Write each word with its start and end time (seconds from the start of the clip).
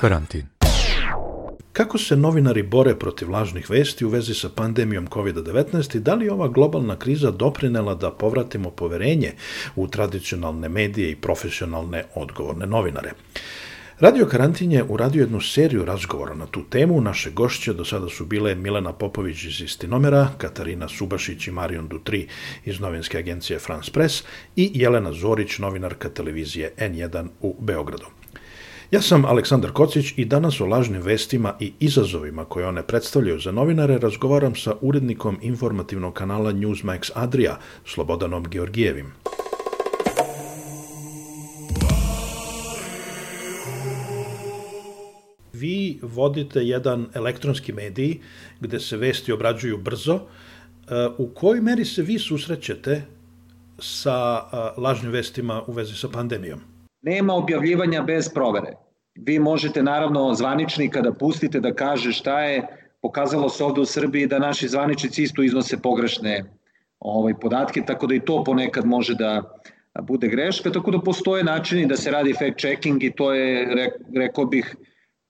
Karantin. 0.00 0.46
Kako 1.72 1.98
se 1.98 2.16
novinari 2.16 2.62
bore 2.62 2.94
protiv 2.94 3.30
lažnih 3.30 3.70
vesti 3.70 4.04
u 4.04 4.08
vezi 4.08 4.34
sa 4.34 4.48
pandemijom 4.48 5.06
COVID-19 5.08 5.96
i 5.96 6.00
da 6.00 6.14
li 6.14 6.28
ova 6.28 6.48
globalna 6.48 6.96
kriza 6.98 7.30
doprinela 7.30 7.94
da 7.94 8.10
povratimo 8.10 8.70
poverenje 8.70 9.32
u 9.76 9.88
tradicionalne 9.88 10.68
medije 10.68 11.10
i 11.10 11.16
profesionalne 11.16 12.04
odgovorne 12.14 12.66
novinare? 12.66 13.12
Radio 14.00 14.26
Karantin 14.26 14.72
je 14.72 14.84
uradio 14.88 15.20
jednu 15.20 15.40
seriju 15.40 15.84
razgovora 15.84 16.34
na 16.34 16.46
tu 16.46 16.64
temu. 16.70 17.00
Naše 17.00 17.30
gošće 17.30 17.72
do 17.72 17.84
sada 17.84 18.08
su 18.08 18.26
bile 18.26 18.54
Milena 18.54 18.92
Popović 18.92 19.44
iz 19.44 19.60
Istinomera, 19.60 20.28
Katarina 20.38 20.88
Subašić 20.88 21.46
i 21.46 21.50
Marion 21.50 21.88
Dutri 21.88 22.28
iz 22.64 22.80
novinske 22.80 23.18
agencije 23.18 23.58
France 23.58 23.92
Press 23.92 24.24
i 24.56 24.70
Jelena 24.74 25.12
Zorić, 25.12 25.58
novinarka 25.58 26.08
televizije 26.08 26.72
N1 26.78 27.28
u 27.40 27.56
Beogradu. 27.60 28.15
Ja 28.90 29.00
sam 29.02 29.24
Aleksandar 29.24 29.72
Kocić 29.72 30.12
i 30.16 30.24
danas 30.24 30.60
o 30.60 30.66
lažnim 30.66 31.02
vestima 31.02 31.54
i 31.60 31.72
izazovima 31.80 32.44
koje 32.44 32.66
one 32.66 32.82
predstavljaju 32.82 33.40
za 33.40 33.52
novinare 33.52 33.98
razgovaram 33.98 34.54
sa 34.54 34.74
urednikom 34.80 35.38
informativnog 35.42 36.14
kanala 36.14 36.52
Newsmax 36.52 37.10
Adria, 37.14 37.58
Slobodanom 37.84 38.44
Georgijevim. 38.50 39.12
Vi 45.52 45.98
vodite 46.02 46.60
jedan 46.60 47.06
elektronski 47.14 47.72
medij 47.72 48.18
gde 48.60 48.80
se 48.80 48.96
vesti 48.96 49.32
obrađuju 49.32 49.78
brzo. 49.78 50.14
E, 50.14 50.22
u 51.18 51.28
kojoj 51.28 51.60
meri 51.60 51.84
se 51.84 52.02
vi 52.02 52.18
susrećete 52.18 53.02
sa 53.78 54.42
e, 54.52 54.80
lažnim 54.80 55.12
vestima 55.12 55.62
u 55.66 55.72
vezi 55.72 55.94
sa 55.94 56.08
pandemijom? 56.08 56.75
Nema 57.06 57.34
objavljivanja 57.34 58.02
bez 58.02 58.28
provere. 58.34 58.72
Vi 59.14 59.38
možete 59.38 59.82
naravno 59.82 60.34
zvanični 60.34 60.90
kada 60.90 61.12
pustite 61.12 61.60
da 61.60 61.74
kaže 61.74 62.12
šta 62.12 62.40
je, 62.40 62.66
pokazalo 63.02 63.48
se 63.48 63.64
ovde 63.64 63.80
u 63.80 63.84
Srbiji 63.84 64.26
da 64.26 64.38
naši 64.38 64.68
zvaničnici 64.68 65.22
isto 65.22 65.42
iznose 65.42 65.78
pogrešne 65.82 66.44
ovaj, 67.00 67.34
podatke, 67.40 67.82
tako 67.86 68.06
da 68.06 68.14
i 68.14 68.20
to 68.20 68.44
ponekad 68.44 68.86
može 68.86 69.14
da 69.14 69.42
bude 70.02 70.28
greška, 70.28 70.70
tako 70.70 70.90
da 70.90 70.98
postoje 70.98 71.44
načini 71.44 71.86
da 71.86 71.96
se 71.96 72.10
radi 72.10 72.32
fact 72.32 72.58
checking 72.58 73.04
i 73.04 73.12
to 73.16 73.32
je, 73.34 73.90
rekao 74.16 74.44
bih, 74.44 74.76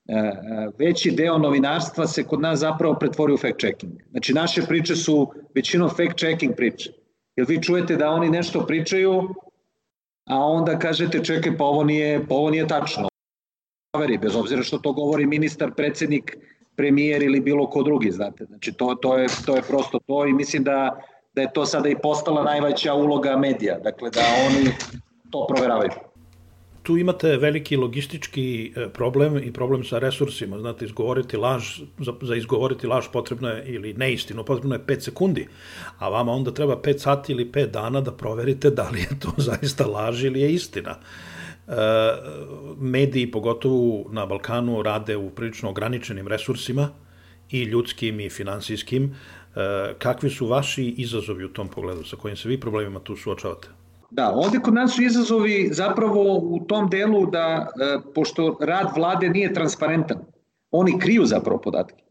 e, 0.07 0.13
e, 0.13 0.33
veći 0.79 1.11
deo 1.11 1.37
novinarstva 1.37 2.07
se 2.07 2.23
kod 2.23 2.41
nas 2.41 2.59
zapravo 2.59 2.95
pretvori 2.99 3.33
u 3.33 3.37
fact 3.37 3.59
checking. 3.59 3.93
Znači 4.11 4.33
naše 4.33 4.61
priče 4.61 4.95
su 4.95 5.33
većinom 5.55 5.89
fact 5.89 6.17
checking 6.17 6.55
priče. 6.55 6.91
Jer 7.35 7.47
vi 7.49 7.61
čujete 7.63 7.95
da 7.95 8.09
oni 8.09 8.29
nešto 8.29 8.65
pričaju, 8.65 9.29
a 10.27 10.45
onda 10.45 10.79
kažete 10.79 11.23
čekaj 11.23 11.57
pa 11.57 11.63
ovo 11.63 11.83
nije, 11.83 12.27
pa 12.27 12.35
ovo 12.35 12.49
nije 12.49 12.67
tačno. 12.67 13.07
Proveri, 13.91 14.17
bez 14.17 14.35
obzira 14.35 14.63
što 14.63 14.77
to 14.77 14.93
govori 14.93 15.25
ministar, 15.25 15.71
predsednik, 15.73 16.37
premijer 16.75 17.23
ili 17.23 17.39
bilo 17.39 17.69
ko 17.69 17.83
drugi, 17.83 18.11
znate. 18.11 18.45
Znači 18.45 18.73
to, 18.73 18.95
to, 18.95 19.17
je, 19.17 19.27
to 19.45 19.55
je 19.55 19.61
prosto 19.61 19.99
to 20.07 20.25
i 20.25 20.33
mislim 20.33 20.63
da, 20.63 20.99
da 21.33 21.41
je 21.41 21.53
to 21.53 21.65
sada 21.65 21.89
i 21.89 21.95
postala 22.03 22.43
najveća 22.43 22.93
uloga 22.93 23.37
medija, 23.37 23.79
dakle 23.79 24.09
da 24.09 24.21
oni 24.47 24.69
to 25.31 25.47
proveravaju 25.47 25.89
tu 26.87 26.95
imate 26.97 27.33
veliki 27.37 27.75
logistički 27.75 28.73
e, 28.75 28.85
problem 28.89 29.37
i 29.43 29.51
problem 29.53 29.83
sa 29.83 29.99
resursima. 29.99 30.59
Znate, 30.59 30.85
izgovoriti 30.85 31.37
laž, 31.37 31.81
za, 31.99 32.13
za 32.21 32.35
izgovoriti 32.35 32.87
laž 32.87 33.09
potrebno 33.13 33.49
je, 33.49 33.63
ili 33.75 33.93
neistinu, 33.93 34.45
potrebno 34.47 34.75
je 34.75 34.85
5 34.87 34.99
sekundi, 35.09 35.47
a 35.99 36.09
vama 36.09 36.31
onda 36.31 36.51
treba 36.51 36.77
5 36.83 36.97
sati 36.97 37.33
ili 37.33 37.45
5 37.51 37.71
dana 37.71 38.01
da 38.01 38.11
proverite 38.11 38.69
da 38.69 38.89
li 38.89 38.99
je 38.99 39.19
to 39.19 39.33
zaista 39.49 39.85
laž 39.85 40.23
ili 40.23 40.41
je 40.41 40.53
istina. 40.53 40.95
E, 40.95 41.73
mediji, 42.79 43.31
pogotovo 43.31 44.05
na 44.11 44.25
Balkanu, 44.25 44.81
rade 44.83 45.17
u 45.17 45.29
prilično 45.29 45.69
ograničenim 45.69 46.27
resursima, 46.27 46.89
i 47.51 47.63
ljudskim 47.63 48.19
i 48.19 48.29
finansijskim. 48.29 49.11
E, 49.55 49.93
kakvi 49.99 50.29
su 50.29 50.47
vaši 50.47 50.87
izazovi 50.97 51.45
u 51.45 51.53
tom 51.53 51.67
pogledu? 51.67 52.03
Sa 52.03 52.15
kojim 52.15 52.37
se 52.37 52.49
vi 52.49 52.59
problemima 52.59 52.99
tu 52.99 53.15
suočavate? 53.15 53.67
Da, 54.09 54.31
ovde 54.31 54.59
kod 54.59 54.73
nas 54.73 54.95
su 54.95 55.03
izazovi 55.03 55.69
zapravo 55.71 56.37
u 56.37 56.59
tom 56.67 56.89
delu 56.89 57.25
da, 57.25 57.67
e, 57.81 57.97
pošto 58.15 58.57
rad 58.61 58.87
vlade 58.95 59.29
nije 59.29 59.53
transparentan, 59.53 60.17
oni 60.71 60.99
kriju 60.99 61.25
zapravo 61.25 61.61
podatke. 61.61 62.03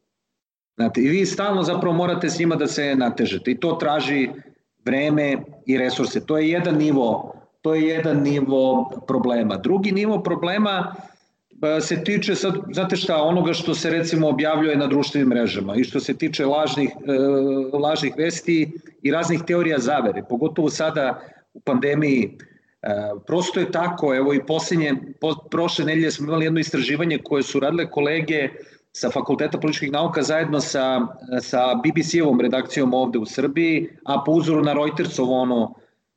Znate, 0.77 1.01
i 1.01 1.09
vi 1.09 1.27
stalno 1.27 1.63
zapravo 1.63 1.97
morate 1.97 2.29
s 2.29 2.39
njima 2.39 2.57
da 2.57 2.67
se 2.67 2.95
natežete 2.95 3.51
i 3.51 3.61
to 3.61 3.73
traži 3.73 4.31
vreme 4.85 5.43
i 5.67 5.79
resurse. 5.79 6.27
To 6.27 6.39
je 6.39 6.51
jedan 6.51 6.77
nivo, 6.77 7.33
to 7.63 7.75
je 7.75 7.89
jedan 7.89 8.23
nivo 8.23 8.91
problema. 9.07 9.57
Drugi 9.57 9.93
nivo 9.93 10.23
problema 10.23 10.95
e, 11.63 11.81
se 11.81 12.05
tiče 12.05 12.35
sad, 12.35 12.55
znate 12.73 12.97
šta, 12.97 13.23
onoga 13.23 13.53
što 13.53 13.75
se 13.75 13.91
recimo 13.91 14.29
objavljuje 14.29 14.77
na 14.77 14.87
društvenim 14.87 15.29
mrežama 15.29 15.77
i 15.77 15.85
što 15.85 16.01
se 16.01 16.15
tiče 16.15 16.47
lažnih, 16.47 16.91
e, 16.91 17.79
lažnih 17.79 18.15
vesti 18.19 18.73
i 19.03 19.11
raznih 19.11 19.43
teorija 19.47 19.79
zavere, 19.79 20.23
pogotovo 20.29 20.71
sada 20.71 21.21
u 21.57 21.61
pandemiji. 21.61 22.39
E, 22.83 22.89
prosto 23.27 23.61
je 23.61 23.71
tako, 23.73 24.15
evo 24.15 24.35
i 24.35 24.47
posljednje, 24.47 24.95
po, 25.21 25.35
prošle 25.51 25.85
nedelje 25.85 26.11
smo 26.11 26.27
imali 26.29 26.45
jedno 26.45 26.61
istraživanje 26.61 27.19
koje 27.25 27.43
su 27.43 27.61
radile 27.61 27.91
kolege 27.91 28.49
sa 28.93 29.11
Fakulteta 29.11 29.59
političkih 29.61 29.93
nauka 29.93 30.23
zajedno 30.23 30.61
sa, 30.61 31.01
sa 31.41 31.75
BBC-ovom 31.85 32.41
redakcijom 32.41 32.95
ovde 32.95 33.19
u 33.19 33.27
Srbiji, 33.27 33.89
a 34.05 34.23
po 34.27 34.33
uzoru 34.33 34.63
na 34.65 34.73
Reutersovo 34.73 35.41
ono 35.41 35.75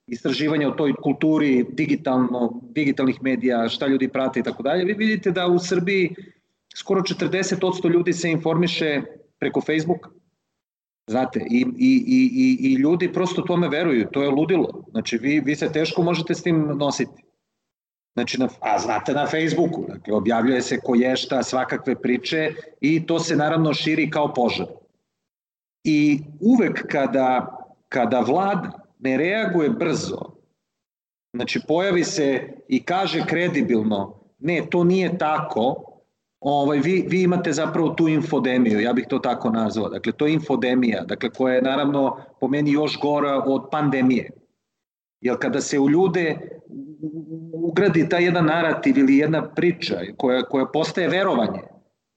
istraživanje 0.08 0.68
o 0.68 0.72
toj 0.72 0.94
kulturi 1.04 1.66
digitalno, 1.70 2.62
digitalnih 2.76 3.20
medija, 3.22 3.68
šta 3.70 3.88
ljudi 3.88 4.08
prate 4.08 4.40
i 4.40 4.44
tako 4.44 4.64
dalje, 4.64 4.86
vi 4.86 4.94
vidite 4.94 5.32
da 5.32 5.48
u 5.48 5.60
Srbiji 5.60 6.16
skoro 6.76 7.02
40% 7.02 7.92
ljudi 7.92 8.14
se 8.14 8.32
informiše 8.32 9.02
preko 9.40 9.62
Facebooka, 9.62 10.10
Znate, 11.10 11.40
i, 11.50 11.66
i, 11.78 11.92
i, 12.08 12.58
i 12.70 12.74
ljudi 12.74 13.14
prosto 13.14 13.42
tome 13.42 13.70
veruju, 13.70 14.08
to 14.12 14.22
je 14.22 14.30
ludilo. 14.30 14.84
Znači, 14.92 15.18
vi, 15.18 15.40
vi 15.40 15.56
se 15.56 15.72
teško 15.72 16.02
možete 16.02 16.36
s 16.36 16.44
tim 16.44 16.68
nositi. 16.78 17.24
Znači, 18.14 18.40
na, 18.40 18.50
a 18.60 18.80
znate 18.80 19.14
na 19.14 19.26
Facebooku, 19.28 19.86
dakle, 19.88 20.14
objavljuje 20.14 20.62
se 20.62 20.80
ko 20.80 20.96
je 20.96 21.16
šta, 21.16 21.44
svakakve 21.44 21.96
priče 22.02 22.54
i 22.82 23.06
to 23.06 23.20
se 23.20 23.36
naravno 23.36 23.74
širi 23.74 24.10
kao 24.10 24.34
požar. 24.34 24.68
I 25.84 26.20
uvek 26.40 26.88
kada, 26.92 27.58
kada 27.90 28.20
vlada 28.20 28.72
ne 29.00 29.18
reaguje 29.18 29.70
brzo, 29.70 30.32
znači 31.34 31.60
pojavi 31.68 32.04
se 32.04 32.54
i 32.68 32.84
kaže 32.84 33.26
kredibilno, 33.26 34.20
ne, 34.40 34.62
to 34.70 34.84
nije 34.84 35.18
tako, 35.18 35.89
ovaj, 36.40 36.80
vi, 36.80 37.06
vi 37.10 37.22
imate 37.22 37.52
zapravo 37.52 37.90
tu 37.90 38.08
infodemiju, 38.08 38.80
ja 38.80 38.94
bih 38.94 39.06
to 39.10 39.20
tako 39.20 39.50
nazvao. 39.50 39.90
Dakle, 39.90 40.12
to 40.12 40.28
je 40.28 40.34
infodemija, 40.34 41.04
dakle, 41.04 41.30
koja 41.30 41.56
je 41.56 41.62
naravno 41.62 42.18
po 42.40 42.48
meni 42.48 42.72
još 42.72 43.00
gora 43.02 43.44
od 43.46 43.68
pandemije. 43.72 44.30
Jer 45.22 45.38
kada 45.40 45.62
se 45.62 45.80
u 45.80 45.90
ljude 45.90 46.38
ugradi 47.54 48.10
taj 48.10 48.24
jedan 48.24 48.46
narativ 48.46 48.98
ili 48.98 49.18
jedna 49.18 49.50
priča 49.50 50.00
koja, 50.18 50.44
koja 50.44 50.66
postaje 50.66 51.08
verovanje, 51.08 51.60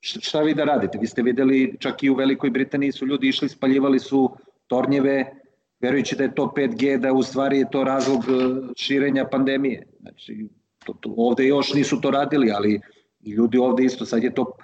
šta 0.01 0.41
vi 0.41 0.55
da 0.55 0.65
radite? 0.65 0.99
Vi 1.01 1.07
ste 1.07 1.23
videli 1.23 1.77
čak 1.79 2.03
i 2.03 2.11
u 2.11 2.15
Velikoj 2.15 2.51
Britaniji 2.51 2.93
su 2.93 3.07
ljudi 3.07 3.29
išli, 3.29 3.49
spaljivali 3.49 3.99
su 3.99 4.31
tornjeve, 4.67 5.33
verujući 5.81 6.17
da 6.17 6.25
je 6.25 6.35
to 6.35 6.53
5G, 6.57 6.99
da 6.99 7.13
u 7.13 7.23
stvari 7.23 7.59
je 7.59 7.71
to 7.71 7.85
razlog 7.85 8.21
e, 8.21 8.31
širenja 8.77 9.25
pandemije. 9.25 9.87
Znači, 10.01 10.49
to, 10.85 10.93
to, 11.01 11.15
ovde 11.17 11.47
još 11.47 11.75
nisu 11.75 12.01
to 12.01 12.11
radili, 12.11 12.51
ali 12.51 12.81
I 13.23 13.31
ljudi 13.31 13.59
ovde 13.59 13.85
isto, 13.85 14.07
sad 14.07 14.23
je 14.23 14.35
to 14.35 14.57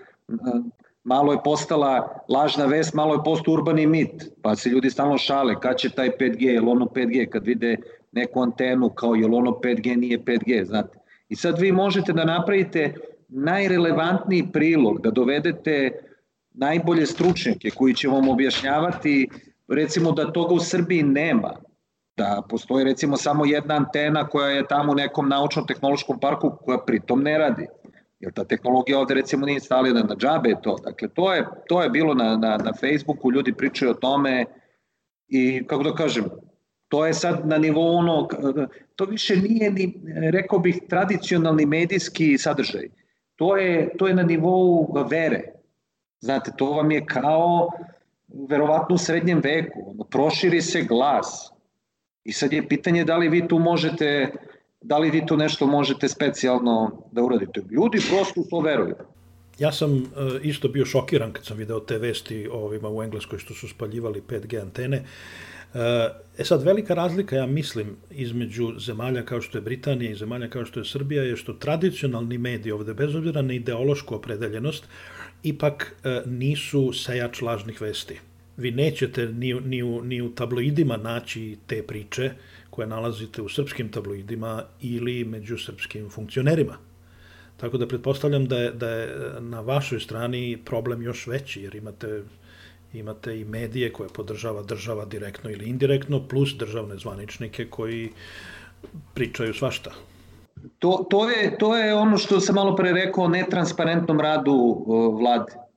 malo 1.09 1.33
je 1.33 1.39
postala 1.45 2.23
lažna 2.29 2.67
vest, 2.67 2.95
malo 2.95 3.15
je 3.15 3.25
postao 3.25 3.55
urbani 3.55 3.87
mit, 3.87 4.25
pa 4.43 4.57
se 4.57 4.69
ljudi 4.69 4.91
stalno 4.91 5.19
šale, 5.19 5.61
kad 5.61 5.77
će 5.77 5.91
taj 5.91 6.11
5G, 6.21 6.43
je 6.43 6.61
ono 6.61 6.87
5G, 6.87 7.29
kad 7.29 7.47
vide 7.47 7.77
neku 8.13 8.43
antenu 8.43 8.89
kao 8.89 9.15
je 9.15 9.27
ono 9.27 9.51
5G, 9.51 9.97
nije 9.97 10.19
5G, 10.19 10.65
znate. 10.65 10.99
I 11.29 11.37
sad 11.37 11.59
vi 11.61 11.73
možete 11.73 12.13
da 12.13 12.25
napravite 12.25 12.95
najrelevantniji 13.29 14.49
prilog, 14.53 15.01
da 15.03 15.11
dovedete 15.11 15.91
najbolje 16.55 17.07
stručnjake 17.07 17.71
koji 17.71 17.95
će 17.95 18.09
vam 18.09 18.29
objašnjavati, 18.29 19.29
recimo 19.69 20.13
da 20.13 20.33
toga 20.33 20.55
u 20.55 20.61
Srbiji 20.61 21.03
nema, 21.03 21.55
da 22.17 22.43
postoji 22.49 22.85
recimo 22.85 23.17
samo 23.17 23.47
jedna 23.47 23.75
antena 23.75 24.27
koja 24.27 24.49
je 24.49 24.67
tamo 24.69 24.93
u 24.93 24.95
nekom 24.95 25.29
naučno-tehnološkom 25.29 26.21
parku 26.21 26.53
koja 26.65 26.79
pritom 26.79 27.23
ne 27.23 27.39
radi 27.39 27.67
jer 28.21 28.33
ta 28.33 28.45
tehnologija 28.45 28.99
ovde 28.99 29.15
recimo 29.15 29.47
nije 29.47 29.55
instalirana 29.55 30.07
na 30.09 30.17
džabe 30.17 30.55
to. 30.63 30.77
Dakle, 30.85 31.09
to 31.09 31.35
je, 31.35 31.47
to 31.69 31.83
je 31.83 31.91
bilo 31.91 32.15
na, 32.15 32.37
na, 32.37 32.57
na 32.57 32.73
Facebooku, 32.81 33.33
ljudi 33.33 33.53
pričaju 33.53 33.91
o 33.91 33.95
tome 33.95 34.45
i 35.29 35.67
kako 35.67 35.83
da 35.83 35.95
kažem, 35.95 36.25
to 36.89 37.07
je 37.07 37.15
sad 37.15 37.47
na 37.47 37.59
nivou 37.59 37.97
ono, 37.97 38.29
to 38.97 39.05
više 39.05 39.37
nije 39.37 39.71
ni, 39.71 40.01
rekao 40.31 40.59
bih, 40.59 40.81
tradicionalni 40.89 41.67
medijski 41.67 42.39
sadržaj. 42.39 42.89
To 43.37 43.57
je, 43.57 43.97
to 43.99 44.07
je 44.09 44.15
na 44.15 44.23
nivou 44.23 44.95
vere. 45.11 45.43
Znate, 46.21 46.51
to 46.57 46.73
vam 46.73 46.91
je 46.91 47.07
kao 47.07 47.71
verovatno 48.49 48.95
u 48.95 48.99
srednjem 48.99 49.41
veku. 49.45 49.91
Ono, 49.91 50.05
proširi 50.05 50.63
se 50.63 50.83
glas. 50.83 51.53
I 52.25 52.33
sad 52.33 52.53
je 52.53 52.69
pitanje 52.69 53.05
da 53.05 53.17
li 53.17 53.29
vi 53.29 53.49
tu 53.49 53.59
možete 53.59 54.33
da 54.89 54.99
li 54.99 55.11
vi 55.11 55.27
tu 55.27 55.37
nešto 55.37 55.67
možete 55.67 56.09
specijalno 56.09 57.03
da 57.13 57.23
uradite? 57.23 57.63
Ljudi 57.71 58.01
prosto 58.11 58.45
to 58.51 58.61
veruju. 58.61 58.95
Ja 59.59 59.73
sam 59.73 60.13
isto 60.43 60.69
bio 60.69 60.85
šokiran 60.85 61.33
kad 61.33 61.45
sam 61.45 61.57
video 61.57 61.81
te 61.81 61.99
vesti 61.99 62.49
o 62.53 62.65
ovima 62.65 62.89
u 62.89 63.03
Engleskoj 63.03 63.39
što 63.39 63.55
su 63.55 63.69
spaljivali 63.69 64.23
5G 64.29 64.61
antene. 64.63 65.05
E 66.39 66.45
sad, 66.45 66.63
velika 66.63 66.95
razlika, 66.95 67.37
ja 67.37 67.47
mislim, 67.47 67.97
između 68.11 68.73
zemalja 68.79 69.25
kao 69.25 69.41
što 69.41 69.59
je 69.59 69.63
Britanija 69.63 70.11
i 70.11 70.15
zemalja 70.15 70.49
kao 70.49 70.65
što 70.65 70.81
je 70.81 70.85
Srbija 70.85 71.23
je 71.23 71.37
što 71.37 71.53
tradicionalni 71.53 72.39
mediji 72.39 72.73
ovde, 72.73 72.95
bez 72.95 73.15
obzira 73.15 73.43
na 73.43 73.53
ideološku 73.53 74.15
opredeljenost, 74.15 74.89
ipak 75.43 75.97
nisu 76.27 76.93
sejač 76.93 77.43
lažnih 77.43 77.81
vesti 77.81 78.21
vi 78.59 78.71
nećete 78.71 79.27
ni, 79.27 79.55
ni, 79.55 79.83
u, 79.83 80.05
ni 80.05 80.23
u 80.23 80.35
tabloidima 80.35 80.97
naći 80.97 81.59
te 81.67 81.83
priče 81.83 82.31
koje 82.71 82.87
nalazite 82.87 83.43
u 83.43 83.49
srpskim 83.49 83.89
tabloidima 83.89 84.63
ili 84.81 85.25
među 85.25 85.59
srpskim 85.59 86.11
funkcionerima. 86.11 86.77
Tako 87.57 87.79
da 87.79 87.87
pretpostavljam 87.87 88.47
da 88.47 88.59
je, 88.59 88.73
da 88.73 88.91
je 88.91 89.09
na 89.41 89.61
vašoj 89.61 90.01
strani 90.01 90.59
problem 90.65 91.03
još 91.03 91.27
veći, 91.27 91.63
jer 91.63 91.75
imate, 91.75 92.23
imate 92.93 93.41
i 93.41 93.45
medije 93.45 93.93
koje 93.93 94.09
podržava 94.09 94.63
država 94.63 95.05
direktno 95.05 95.51
ili 95.51 95.67
indirektno, 95.67 96.29
plus 96.29 96.55
državne 96.59 96.97
zvaničnike 96.97 97.67
koji 97.71 98.11
pričaju 99.15 99.55
svašta. 99.55 99.91
To, 100.79 101.07
to, 101.11 101.31
je, 101.31 101.59
to 101.59 101.77
je 101.77 101.95
ono 101.95 102.19
što 102.19 102.41
sam 102.41 102.55
malo 102.55 102.77
pre 102.77 102.93
rekao 102.93 103.25
o 103.25 103.29
netransparentnom 103.29 104.21
radu 104.21 104.85
vlade 105.19 105.68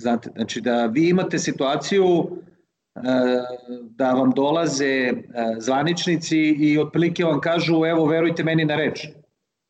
Znate, 0.00 0.30
znači 0.36 0.60
da 0.60 0.86
vi 0.86 1.08
imate 1.08 1.38
situaciju 1.38 2.04
e, 2.94 3.00
da 3.80 4.12
vam 4.12 4.30
dolaze 4.30 4.86
e, 4.86 5.14
zvaničnici 5.58 6.38
i 6.38 6.78
otprilike 6.78 7.24
vam 7.24 7.40
kažu 7.40 7.84
evo 7.86 8.06
verujte 8.06 8.44
meni 8.44 8.64
na 8.64 8.76
reč. 8.76 9.06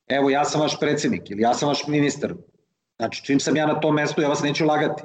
Evo 0.08 0.30
ja 0.30 0.44
sam 0.44 0.60
vaš 0.60 0.80
predsednik 0.80 1.30
ili 1.30 1.42
ja 1.42 1.54
sam 1.54 1.68
vaš 1.68 1.86
ministar. 1.86 2.34
Znači 2.98 3.24
čim 3.24 3.40
sam 3.40 3.56
ja 3.56 3.66
na 3.66 3.80
tom 3.80 3.94
mestu 3.94 4.22
ja 4.22 4.28
vas 4.28 4.42
neću 4.42 4.66
lagati. 4.66 5.02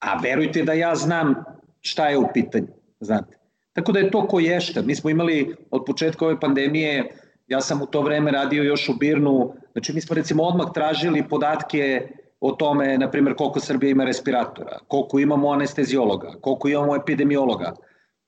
A 0.00 0.20
verujte 0.22 0.62
da 0.62 0.72
ja 0.72 0.94
znam 0.94 1.34
šta 1.80 2.08
je 2.08 2.18
u 2.18 2.28
pitanju. 2.34 2.68
Znate. 3.00 3.36
Tako 3.72 3.92
da 3.92 3.98
je 3.98 4.10
to 4.10 4.26
ko 4.26 4.40
ješta. 4.40 4.82
Mi 4.82 4.94
smo 4.94 5.10
imali 5.10 5.56
od 5.70 5.84
početka 5.86 6.24
ove 6.24 6.40
pandemije, 6.40 7.04
ja 7.46 7.60
sam 7.60 7.82
u 7.82 7.86
to 7.86 8.02
vreme 8.02 8.30
radio 8.30 8.62
još 8.62 8.88
u 8.88 8.94
Birnu, 8.94 9.52
znači 9.72 9.92
mi 9.92 10.00
smo 10.00 10.14
recimo 10.14 10.42
odmah 10.42 10.66
tražili 10.74 11.28
podatke 11.28 12.08
o 12.40 12.52
tome, 12.52 12.98
na 12.98 13.10
primjer, 13.10 13.36
koliko 13.36 13.60
Srbija 13.60 13.90
ima 13.90 14.04
respiratora, 14.04 14.78
koliko 14.88 15.18
imamo 15.18 15.52
anestezijologa, 15.52 16.32
koliko 16.40 16.68
imamo 16.68 16.96
epidemiologa. 16.96 17.72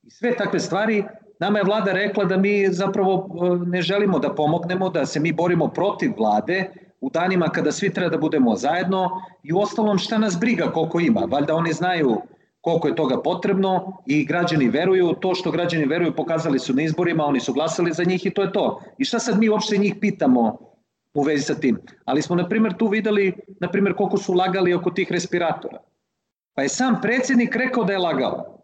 I 0.03 0.11
sve 0.11 0.37
takve 0.37 0.61
stvari, 0.61 1.05
nama 1.39 1.59
je 1.59 1.65
vlada 1.65 1.93
rekla 1.93 2.25
da 2.25 2.37
mi 2.37 2.67
zapravo 2.73 3.15
e, 3.15 3.67
ne 3.67 3.83
želimo 3.83 4.19
da 4.19 4.35
pomognemo, 4.35 4.89
da 4.89 5.07
se 5.07 5.21
mi 5.21 5.33
borimo 5.33 5.69
protiv 5.69 6.13
vlade 6.19 6.71
u 7.01 7.11
danima 7.11 7.49
kada 7.49 7.73
svi 7.73 7.93
treba 7.93 8.11
da 8.11 8.19
budemo 8.19 8.57
zajedno 8.57 9.11
i 9.43 9.53
u 9.53 9.59
ostalom 9.59 9.99
šta 9.99 10.19
nas 10.19 10.39
briga 10.41 10.73
koliko 10.73 11.01
ima. 11.01 11.21
Valjda 11.21 11.55
oni 11.55 11.73
znaju 11.73 12.17
koliko 12.61 12.89
je 12.89 12.97
toga 12.97 13.23
potrebno 13.23 14.03
i 14.07 14.25
građani 14.25 14.69
veruju, 14.69 15.15
to 15.21 15.35
što 15.35 15.51
građani 15.51 15.85
veruju 15.85 16.17
pokazali 16.17 16.59
su 16.59 16.75
na 16.75 16.83
izborima, 16.83 17.25
oni 17.25 17.41
su 17.41 17.53
glasali 17.53 17.93
za 17.93 18.05
njih 18.05 18.27
i 18.27 18.31
to 18.31 18.43
je 18.43 18.53
to. 18.53 18.81
I 18.99 19.05
šta 19.05 19.19
sad 19.19 19.39
mi 19.39 19.49
uopšte 19.49 19.79
njih 19.79 19.95
pitamo 20.01 20.70
u 21.15 21.23
vezi 21.23 21.43
sa 21.43 21.55
tim. 21.55 21.79
Ali 22.05 22.23
smo, 22.23 22.37
na 22.37 22.49
primjer, 22.49 22.77
tu 22.77 22.89
videli, 22.89 23.35
na 23.61 23.69
primjer, 23.69 23.95
koliko 23.97 24.17
su 24.17 24.35
lagali 24.35 24.75
oko 24.75 24.91
tih 24.91 25.13
respiratora. 25.13 25.79
Pa 26.55 26.63
je 26.63 26.69
sam 26.69 27.01
predsednik 27.03 27.57
rekao 27.57 27.85
da 27.85 27.93
je 27.93 27.99
lagao. 27.99 28.57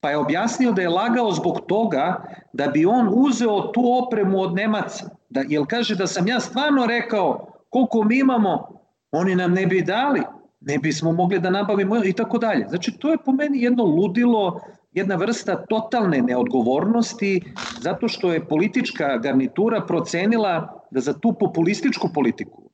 Pa 0.00 0.10
je 0.10 0.16
objasnio 0.16 0.72
da 0.72 0.82
je 0.82 0.88
lagao 0.88 1.32
zbog 1.32 1.60
toga 1.68 2.24
da 2.52 2.66
bi 2.66 2.86
on 2.86 3.08
uzeo 3.14 3.60
tu 3.60 3.82
opremu 4.02 4.40
od 4.40 4.54
Nemaca. 4.54 5.08
Da, 5.28 5.44
jer 5.48 5.62
kaže 5.68 5.94
da 5.94 6.06
sam 6.06 6.28
ja 6.28 6.40
stvarno 6.40 6.86
rekao 6.86 7.52
koliko 7.70 8.02
mi 8.02 8.18
imamo, 8.18 8.82
oni 9.12 9.34
nam 9.34 9.52
ne 9.52 9.66
bi 9.66 9.82
dali, 9.82 10.22
ne 10.64 10.78
bismo 10.78 11.12
mogli 11.12 11.38
da 11.40 11.50
nabavimo 11.50 12.04
i 12.04 12.12
tako 12.12 12.38
dalje. 12.38 12.66
Znači, 12.68 12.92
to 12.98 13.10
je 13.10 13.18
po 13.24 13.32
meni 13.32 13.62
jedno 13.62 13.84
ludilo 13.84 14.60
jedna 14.92 15.14
vrsta 15.14 15.66
totalne 15.66 16.22
neodgovornosti 16.22 17.42
zato 17.80 18.08
što 18.08 18.32
je 18.32 18.48
politička 18.48 19.18
garnitura 19.18 19.80
procenila 19.86 20.82
da 20.90 21.00
za 21.00 21.12
tu 21.12 21.36
populističku 21.40 22.08
politiku 22.14 22.70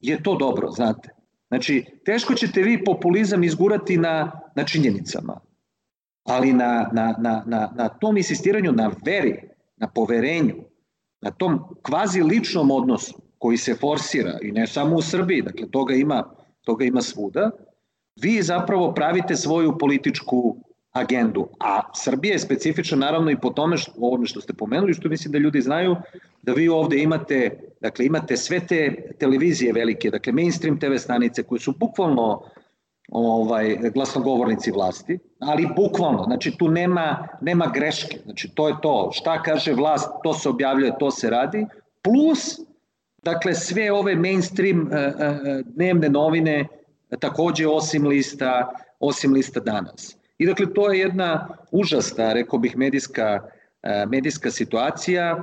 je 0.00 0.22
to 0.22 0.36
dobro, 0.36 0.70
znate. 0.70 1.08
Znači, 1.48 1.84
teško 2.04 2.34
ćete 2.34 2.62
vi 2.62 2.84
populizam 2.84 3.44
izgurati 3.44 3.96
na, 3.96 4.40
na 4.56 4.64
činjenicama, 4.64 5.40
ali 6.24 6.52
na, 6.52 6.90
na, 6.92 7.14
na, 7.18 7.42
na, 7.46 7.72
na 7.74 7.88
tom 7.88 8.16
insistiranju 8.16 8.72
na 8.72 8.90
veri, 9.04 9.48
na 9.76 9.88
poverenju, 9.88 10.54
na 11.20 11.30
tom 11.30 11.60
kvazi 11.82 12.22
ličnom 12.22 12.70
odnosu 12.70 13.22
koji 13.38 13.56
se 13.56 13.74
forsira 13.74 14.38
i 14.42 14.52
ne 14.52 14.66
samo 14.66 14.96
u 14.96 15.02
Srbiji, 15.02 15.42
dakle 15.42 15.70
toga 15.70 15.94
ima, 15.94 16.24
toga 16.68 16.84
ima 16.84 17.02
svuda, 17.02 17.50
vi 18.20 18.42
zapravo 18.42 18.92
pravite 18.94 19.36
svoju 19.36 19.78
političku 19.78 20.56
agendu. 20.92 21.46
A 21.60 21.80
Srbija 21.94 22.32
je 22.32 22.44
specifična 22.44 22.98
naravno 22.98 23.30
i 23.30 23.40
po 23.40 23.50
tome 23.50 23.76
što, 23.76 23.92
ovome 23.96 24.26
što 24.26 24.40
ste 24.40 24.52
pomenuli, 24.52 24.94
što 24.94 25.08
mislim 25.08 25.32
da 25.32 25.38
ljudi 25.38 25.60
znaju, 25.60 25.96
da 26.42 26.52
vi 26.52 26.68
ovde 26.68 27.00
imate, 27.02 27.40
dakle 27.80 28.06
imate 28.06 28.36
sve 28.36 28.60
te 28.66 28.80
televizije 29.18 29.72
velike, 29.72 30.10
dakle 30.10 30.32
mainstream 30.32 30.78
TV 30.80 30.96
stanice 30.96 31.42
koje 31.42 31.60
su 31.60 31.74
bukvalno 31.78 32.42
ovaj 33.08 33.76
glasnogovornici 33.94 34.70
vlasti, 34.70 35.18
ali 35.40 35.68
bukvalno, 35.76 36.24
znači 36.24 36.52
tu 36.58 36.68
nema, 36.68 37.28
nema 37.40 37.70
greške, 37.74 38.18
znači 38.24 38.50
to 38.54 38.68
je 38.68 38.74
to, 38.82 39.10
šta 39.12 39.42
kaže 39.42 39.72
vlast, 39.72 40.10
to 40.22 40.34
se 40.34 40.48
objavljuje, 40.48 40.98
to 40.98 41.10
se 41.10 41.30
radi, 41.30 41.66
plus 42.02 42.67
dakle 43.22 43.54
sve 43.54 43.92
ove 43.92 44.16
mainstream 44.16 44.80
uh, 44.80 44.88
uh, 44.88 45.66
dnevne 45.66 46.08
novine 46.08 46.66
takođe 47.16 47.68
osim 47.68 48.06
lista, 48.06 48.70
osim 49.00 49.32
lista 49.32 49.60
danas. 49.60 50.16
I 50.38 50.46
dakle, 50.46 50.66
to 50.74 50.92
je 50.92 50.98
jedna 50.98 51.48
užasna, 51.70 52.32
rekao 52.32 52.58
bih, 52.58 52.76
medijska, 52.76 53.48
e, 53.82 54.06
medijska 54.06 54.50
situacija 54.50 55.42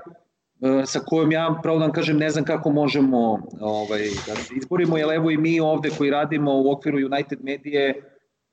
e, 0.61 0.85
sa 0.85 0.99
kojom 0.99 1.31
ja, 1.31 1.59
pravo 1.63 1.79
da 1.79 1.85
vam 1.85 1.93
kažem, 1.93 2.17
ne 2.17 2.29
znam 2.29 2.45
kako 2.45 2.69
možemo 2.69 3.47
ovaj, 3.59 4.01
da 4.27 4.35
se 4.35 4.53
izborimo, 4.55 4.97
jer 4.97 5.13
evo 5.13 5.31
i 5.31 5.37
mi 5.37 5.59
ovde 5.59 5.89
koji 5.97 6.11
radimo 6.11 6.61
u 6.61 6.71
okviru 6.71 6.97
United 6.97 7.43
Medije, 7.43 7.93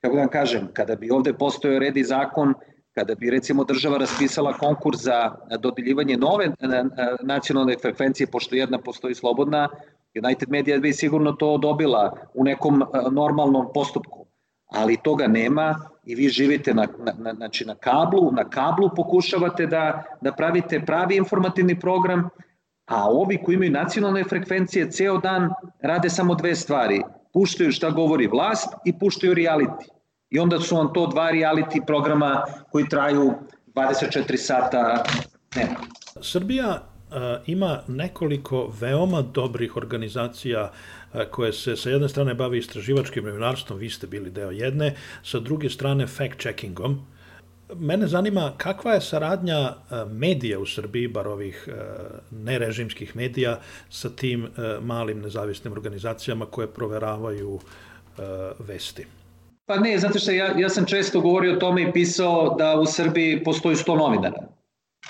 kako 0.00 0.14
da 0.14 0.20
vam 0.20 0.30
kažem, 0.30 0.68
kada 0.72 0.96
bi 0.96 1.10
ovde 1.10 1.32
postojao 1.32 1.78
red 1.78 1.96
i 1.96 2.04
zakon, 2.04 2.54
kada 2.94 3.14
bi 3.14 3.30
recimo 3.30 3.64
država 3.64 3.98
raspisala 3.98 4.52
konkurs 4.52 4.98
za 4.98 5.34
dodeljivanje 5.60 6.16
nove 6.16 6.44
e, 6.44 6.52
nacionalne 7.22 7.76
frekvencije, 7.82 8.26
pošto 8.26 8.56
jedna 8.56 8.78
postoji 8.78 9.14
slobodna, 9.14 9.68
United 10.24 10.50
Media 10.50 10.78
bi 10.78 10.92
sigurno 10.92 11.32
to 11.32 11.58
dobila 11.58 12.12
u 12.34 12.44
nekom 12.44 12.84
normalnom 13.10 13.72
postupku 13.74 14.22
ali 14.72 14.96
toga 14.96 15.26
nema 15.26 15.74
i 16.04 16.14
vi 16.14 16.28
živite 16.28 16.74
na, 16.74 16.86
na, 17.18 17.34
znači 17.34 17.64
na 17.64 17.74
kablu, 17.74 18.32
na 18.32 18.44
kablu 18.50 18.90
pokušavate 18.96 19.66
da, 19.66 20.02
da 20.20 20.32
pravite 20.32 20.80
pravi 20.86 21.16
informativni 21.16 21.80
program, 21.80 22.28
a 22.86 23.10
ovi 23.10 23.38
koji 23.44 23.54
imaju 23.54 23.70
nacionalne 23.70 24.24
frekvencije 24.24 24.90
ceo 24.90 25.18
dan 25.18 25.50
rade 25.80 26.10
samo 26.10 26.34
dve 26.34 26.54
stvari. 26.54 27.02
Puštaju 27.32 27.72
šta 27.72 27.90
govori 27.90 28.26
vlast 28.26 28.74
i 28.84 28.98
puštaju 28.98 29.34
reality. 29.34 29.88
I 30.32 30.38
onda 30.38 30.60
su 30.60 30.76
vam 30.76 30.92
to 30.92 31.06
dva 31.06 31.30
reality 31.30 31.86
programa 31.86 32.44
koji 32.70 32.88
traju 32.88 33.32
24 33.74 34.36
sata 34.36 35.04
dnevno. 35.54 35.76
Srbija 36.20 36.82
ima 37.46 37.80
nekoliko 37.88 38.72
veoma 38.80 39.22
dobrih 39.22 39.76
organizacija 39.76 40.72
koje 41.30 41.52
se 41.52 41.76
sa 41.76 41.90
jedne 41.90 42.08
strane 42.08 42.34
bavi 42.34 42.58
istraživačkim 42.58 43.24
novinarstvom, 43.24 43.78
vi 43.78 43.90
ste 43.90 44.06
bili 44.06 44.30
deo 44.30 44.50
jedne, 44.50 44.94
sa 45.22 45.40
druge 45.40 45.70
strane 45.70 46.06
fact-checkingom. 46.06 46.96
Mene 47.74 48.06
zanima 48.06 48.52
kakva 48.56 48.92
je 48.92 49.00
saradnja 49.00 49.74
medija 50.10 50.58
u 50.58 50.66
Srbiji, 50.66 51.08
bar 51.08 51.28
ovih 51.28 51.68
nerežimskih 52.30 53.16
medija, 53.16 53.60
sa 53.90 54.10
tim 54.10 54.48
malim 54.80 55.20
nezavisnim 55.20 55.72
organizacijama 55.72 56.46
koje 56.46 56.66
proveravaju 56.66 57.60
vesti. 58.58 59.06
Pa 59.72 59.78
ne, 59.80 59.98
zato 59.98 60.18
što 60.18 60.30
ja, 60.30 60.58
ja 60.58 60.68
sam 60.68 60.84
često 60.84 61.20
govorio 61.20 61.52
o 61.52 61.56
tome 61.56 61.82
i 61.82 61.92
pisao 61.92 62.54
da 62.58 62.80
u 62.80 62.86
Srbiji 62.86 63.44
postoji 63.44 63.76
100 63.76 63.96
novinara. 63.98 64.42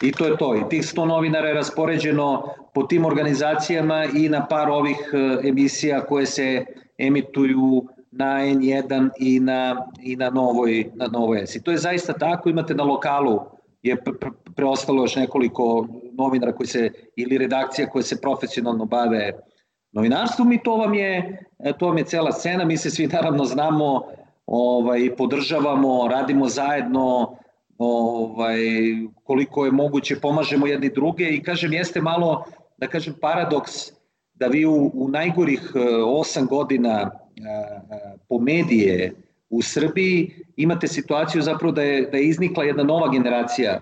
I 0.03 0.13
to 0.13 0.27
je 0.27 0.37
to. 0.37 0.57
I 0.57 0.69
tih 0.69 0.83
100 0.83 1.05
novinara 1.05 1.49
je 1.49 1.55
raspoređeno 1.55 2.49
po 2.75 2.83
tim 2.83 3.05
organizacijama 3.05 4.05
i 4.05 4.29
na 4.29 4.47
par 4.47 4.71
ovih 4.71 4.97
e, 5.13 5.49
emisija 5.49 6.01
koje 6.01 6.27
se 6.27 6.65
emituju 6.99 7.87
na 8.11 8.27
N1 8.27 9.09
i 9.19 9.41
na, 9.41 9.87
i 10.03 10.17
na 10.17 10.31
novoj, 10.31 10.91
na 10.95 11.07
novoj 11.07 11.47
S. 11.47 11.57
I 11.57 11.63
to 11.63 11.71
je 11.71 11.79
zaista 11.79 12.13
tako. 12.13 12.49
Imate 12.49 12.75
na 12.75 12.85
lokalu 12.85 13.41
je 13.83 13.97
preostalo 14.57 15.03
još 15.03 15.17
nekoliko 15.17 15.87
novinara 16.13 16.53
koji 16.53 16.67
se, 16.67 16.91
ili 17.17 17.39
redakcija 17.39 17.89
koje 17.89 18.03
se 18.03 18.21
profesionalno 18.21 18.85
bave 18.85 19.33
novinarstvom 19.93 20.53
i 20.53 20.63
to 20.63 20.77
vam 20.77 20.95
je, 20.95 21.39
e, 21.59 21.73
to 21.79 21.87
vam 21.87 21.99
je 21.99 22.05
cela 22.05 22.33
scena. 22.33 22.65
Mi 22.65 22.77
se 22.77 22.91
svi 22.91 23.07
naravno 23.07 23.45
znamo, 23.45 24.03
ovaj, 24.47 25.17
podržavamo, 25.17 26.09
radimo 26.09 26.49
zajedno, 26.49 27.37
ovaj, 27.79 28.59
koliko 29.25 29.65
je 29.65 29.73
moguće 29.73 30.21
pomažemo 30.21 30.67
jedni 30.67 30.89
druge. 30.89 31.25
I 31.25 31.43
kažem 31.43 31.73
jeste 31.73 32.01
malo 32.01 32.45
da 32.77 32.87
kažem 32.87 33.15
paradoks 33.21 33.73
da 34.35 34.47
vi 34.47 34.67
u, 34.67 34.91
u 34.95 35.09
najgorih 35.09 35.71
8 35.75 36.43
e, 36.43 36.47
godina 36.47 37.11
po 38.29 38.39
medije 38.39 39.13
u 39.51 39.63
Srbiji, 39.63 40.31
imate 40.57 40.89
situaciju 40.89 41.43
zapravo 41.43 41.73
da 41.73 41.83
je, 41.83 42.03
da 42.11 42.17
je 42.17 42.29
iznikla 42.29 42.65
jedna 42.65 42.83
nova 42.83 43.09
generacija, 43.09 43.81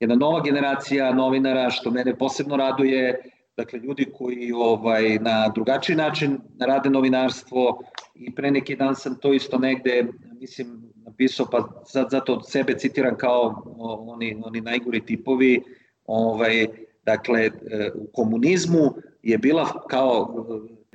jedna 0.00 0.14
nova 0.14 0.40
generacija 0.40 1.12
novinara, 1.14 1.70
što 1.70 1.90
mene 1.90 2.16
posebno 2.18 2.56
raduje, 2.56 3.22
dakle 3.56 3.78
ljudi 3.78 4.06
koji 4.18 4.52
ovaj 4.52 5.18
na 5.20 5.48
drugačiji 5.48 5.96
način 5.96 6.38
rade 6.60 6.90
novinarstvo 6.90 7.80
i 8.18 8.34
pre 8.34 8.50
neki 8.50 8.76
dan 8.76 8.96
sam 8.96 9.14
to 9.14 9.32
isto 9.32 9.58
negde 9.58 10.06
mislim 10.40 10.92
napisao 10.96 11.46
pa 11.50 11.82
sad 11.86 12.10
zato 12.10 12.32
od 12.32 12.50
sebe 12.50 12.74
citiram 12.78 13.16
kao 13.16 13.62
oni 14.06 14.42
oni 14.44 14.60
najgori 14.60 15.06
tipovi 15.06 15.62
ovaj 16.04 16.66
dakle 17.04 17.40
e, 17.40 17.50
u 17.94 18.06
komunizmu 18.12 18.94
je 19.22 19.38
bila 19.38 19.86
kao 19.88 20.46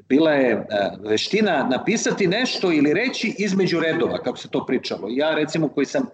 bila 0.10 0.32
je 0.32 0.51
e, 0.51 0.65
veština 1.00 1.68
napisati 1.72 2.27
nešto 2.27 2.72
ili 2.72 2.94
reći 2.94 3.36
između 3.38 3.80
redova 3.80 4.18
kako 4.18 4.38
se 4.38 4.50
to 4.50 4.65
pričalo 4.65 5.08
ja 5.10 5.36
recimo 5.36 5.68
koji 5.68 5.86
sam 5.86 6.03
e, 6.03 6.08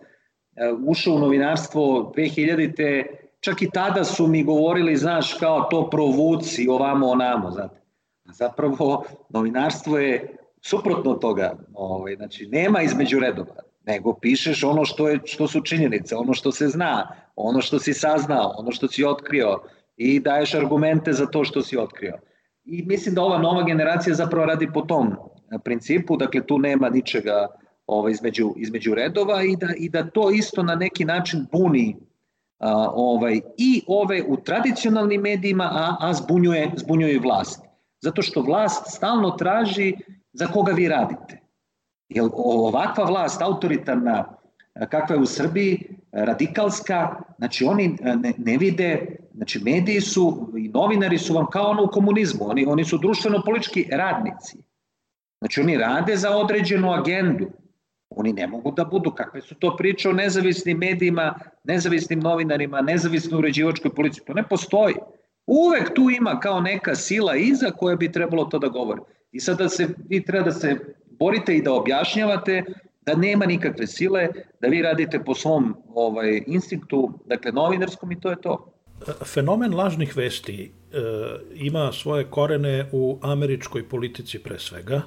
ušao 0.88 1.14
u 1.14 1.20
novinarstvo 1.20 2.14
2000-te 2.18 3.20
čak 3.40 3.62
i 3.62 3.70
tada 3.74 4.04
su 4.04 4.28
mi 4.28 4.44
govorili, 4.44 4.96
znaš, 4.96 5.34
kao 5.34 5.62
to 5.62 5.90
provuci 5.90 6.68
ovamo 6.68 7.08
onamo, 7.08 7.52
znate. 7.52 7.80
Zapravo, 8.26 9.04
novinarstvo 9.30 9.98
je 9.98 10.36
suprotno 10.62 11.14
toga, 11.14 11.58
ovaj, 11.74 12.16
znači, 12.16 12.48
nema 12.48 12.82
između 12.82 13.20
redova, 13.20 13.56
nego 13.86 14.14
pišeš 14.14 14.64
ono 14.64 14.86
što, 14.86 15.10
je, 15.10 15.20
što 15.26 15.48
su 15.48 15.62
činjenice, 15.62 16.16
ono 16.16 16.34
što 16.34 16.52
se 16.52 16.68
zna, 16.68 17.16
ono 17.36 17.62
što 17.62 17.80
si 17.80 17.94
saznao, 17.94 18.54
ono 18.58 18.72
što 18.72 18.88
si 18.88 19.06
otkrio 19.06 19.60
i 19.98 20.20
daješ 20.20 20.54
argumente 20.54 21.14
za 21.14 21.26
to 21.26 21.44
što 21.44 21.62
si 21.62 21.78
otkrio. 21.78 22.14
I 22.66 22.84
mislim 22.86 23.16
da 23.16 23.22
ova 23.22 23.38
nova 23.38 23.64
generacija 23.64 24.16
zapravo 24.16 24.46
radi 24.46 24.68
po 24.74 24.82
tom 24.82 25.16
principu, 25.64 26.18
dakle 26.18 26.46
tu 26.48 26.60
nema 26.60 26.90
ničega 26.90 27.48
ovaj, 27.88 28.12
između, 28.12 28.54
između 28.58 28.96
redova 28.96 29.44
i 29.44 29.56
da, 29.56 29.68
i 29.78 29.90
da 29.90 30.10
to 30.10 30.32
isto 30.32 30.64
na 30.64 30.76
neki 30.76 31.06
način 31.06 31.48
buni 31.52 31.96
a, 32.60 32.90
ovaj, 32.94 33.42
i 33.58 33.82
ove 33.88 34.24
u 34.28 34.38
tradicionalnim 34.38 35.22
medijima, 35.22 35.64
a, 35.64 35.96
a 36.00 36.14
zbunjuje, 36.14 36.72
zbunjuje 36.76 37.20
vlast. 37.20 37.66
Zato 38.02 38.22
što 38.22 38.42
vlast 38.42 38.84
stalno 38.88 39.32
traži 39.32 39.96
za 40.34 40.48
koga 40.48 40.72
vi 40.72 40.88
radite. 40.88 41.40
Jer 42.10 42.26
ovakva 42.34 43.04
vlast, 43.04 43.42
autoritarna, 43.42 44.26
kakva 44.90 45.16
je 45.16 45.22
u 45.22 45.26
Srbiji, 45.26 45.96
radikalska, 46.12 47.16
znači 47.38 47.66
oni 47.66 47.98
ne, 48.02 48.34
ne 48.38 48.58
vide, 48.58 49.18
znači 49.34 49.60
mediji 49.60 50.02
su 50.02 50.54
i 50.58 50.70
novinari 50.70 51.18
su 51.18 51.34
vam 51.34 51.46
kao 51.52 51.70
ono 51.70 51.84
u 51.84 51.88
komunizmu, 51.88 52.50
oni, 52.50 52.66
oni 52.66 52.84
su 52.84 52.98
društveno-politički 52.98 53.88
radnici. 53.92 54.58
Znači 55.40 55.62
oni 55.62 55.78
rade 55.78 56.16
za 56.16 56.38
određenu 56.38 56.92
agendu, 56.92 57.48
Oni 58.10 58.34
ne 58.34 58.48
mogu 58.48 58.72
da 58.72 58.86
budu, 58.86 59.12
kakve 59.12 59.42
su 59.42 59.56
to 59.56 59.76
priče 59.78 60.10
o 60.10 60.14
nezavisnim 60.14 60.78
medijima, 60.78 61.40
nezavisnim 61.64 62.20
novinarima, 62.20 62.82
nezavisnoj 62.82 63.40
uređivačkoj 63.40 63.94
policiji. 63.96 64.24
To 64.26 64.34
ne 64.34 64.44
postoji. 64.50 64.96
Uvek 65.46 65.94
tu 65.96 66.10
ima 66.10 66.40
kao 66.40 66.62
neka 66.62 66.96
sila 66.96 67.36
iza 67.36 67.72
koja 67.72 67.96
bi 67.96 68.12
trebalo 68.12 68.46
to 68.46 68.60
da 68.60 68.68
govori. 68.68 69.02
I 69.32 69.40
sada 69.40 69.70
se, 69.70 69.88
vi 70.10 70.24
treba 70.26 70.46
da 70.46 70.52
se 70.52 70.78
borite 71.20 71.56
i 71.56 71.62
da 71.62 71.74
objašnjavate 71.74 72.64
da 73.06 73.16
nema 73.16 73.46
nikakve 73.46 73.88
sile, 73.88 74.28
da 74.62 74.68
vi 74.68 74.82
radite 74.82 75.24
po 75.24 75.36
svom 75.36 75.76
ovaj, 75.94 76.44
instinktu, 76.48 77.14
dakle 77.26 77.52
novinarskom 77.52 78.12
i 78.12 78.20
to 78.20 78.30
je 78.30 78.42
to. 78.42 78.74
Fenomen 79.26 79.74
lažnih 79.74 80.18
vesti 80.18 80.72
e, 80.92 81.00
ima 81.56 81.92
svoje 81.92 82.24
korene 82.24 82.86
u 82.92 83.20
američkoj 83.22 83.90
politici 83.90 84.40
pre 84.40 84.60
svega, 84.60 85.02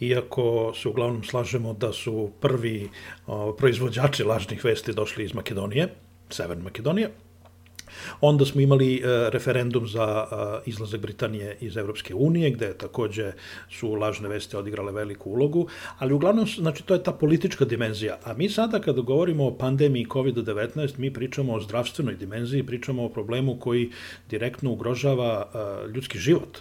iako 0.00 0.72
se 0.74 0.88
uglavnom 0.88 1.24
slažemo 1.24 1.72
da 1.72 1.92
su 1.92 2.30
prvi 2.40 2.88
o, 3.26 3.52
proizvođači 3.52 4.24
lažnih 4.24 4.64
vesti 4.64 4.92
došli 4.92 5.24
iz 5.24 5.34
Makedonije, 5.34 5.88
Severne 6.30 6.62
Makedonije, 6.62 7.10
Onda 8.20 8.44
smo 8.44 8.60
imali 8.60 8.96
e, 8.96 9.00
referendum 9.30 9.88
za 9.88 10.26
e, 10.64 10.70
izlazak 10.70 11.00
Britanije 11.00 11.56
iz 11.60 11.76
Evropske 11.76 12.14
unije, 12.14 12.50
gde 12.50 12.74
takođe 12.78 13.32
su 13.70 13.92
lažne 13.92 14.28
veste 14.28 14.58
odigrale 14.58 14.92
veliku 14.92 15.30
ulogu, 15.30 15.68
ali 15.98 16.14
uglavnom, 16.14 16.46
znači, 16.46 16.82
to 16.82 16.94
je 16.94 17.02
ta 17.02 17.12
politička 17.12 17.64
dimenzija. 17.64 18.18
A 18.24 18.34
mi 18.34 18.48
sada, 18.48 18.80
kada 18.80 19.00
govorimo 19.00 19.46
o 19.46 19.58
pandemiji 19.58 20.06
COVID-19, 20.06 20.98
mi 20.98 21.12
pričamo 21.12 21.54
o 21.54 21.60
zdravstvenoj 21.60 22.14
dimenziji, 22.14 22.66
pričamo 22.66 23.04
o 23.04 23.08
problemu 23.08 23.58
koji 23.58 23.90
direktno 24.30 24.70
ugrožava 24.70 25.46
e, 25.54 25.88
ljudski 25.88 26.18
život, 26.18 26.58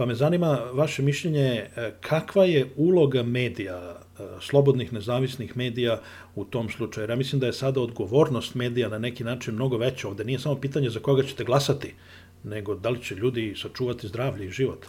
Pa 0.00 0.06
me 0.06 0.14
zanima 0.14 0.58
vaše 0.72 1.02
mišljenje 1.02 1.66
kakva 2.00 2.44
je 2.44 2.66
uloga 2.76 3.22
medija, 3.22 4.00
slobodnih 4.40 4.92
nezavisnih 4.92 5.56
medija 5.56 5.98
u 6.34 6.44
tom 6.44 6.68
slučaju. 6.68 7.08
Ja 7.08 7.16
mislim 7.16 7.40
da 7.40 7.46
je 7.46 7.52
sada 7.52 7.80
odgovornost 7.80 8.54
medija 8.54 8.88
na 8.88 8.98
neki 8.98 9.24
način 9.24 9.54
mnogo 9.54 9.76
veća. 9.76 10.08
Ovde 10.08 10.24
nije 10.24 10.38
samo 10.38 10.54
pitanje 10.54 10.90
za 10.90 11.00
koga 11.00 11.22
ćete 11.22 11.44
glasati, 11.44 11.94
nego 12.44 12.74
da 12.74 12.90
li 12.90 13.02
će 13.02 13.14
ljudi 13.14 13.54
sačuvati 13.56 14.08
zdravlje 14.08 14.46
i 14.46 14.50
život. 14.50 14.86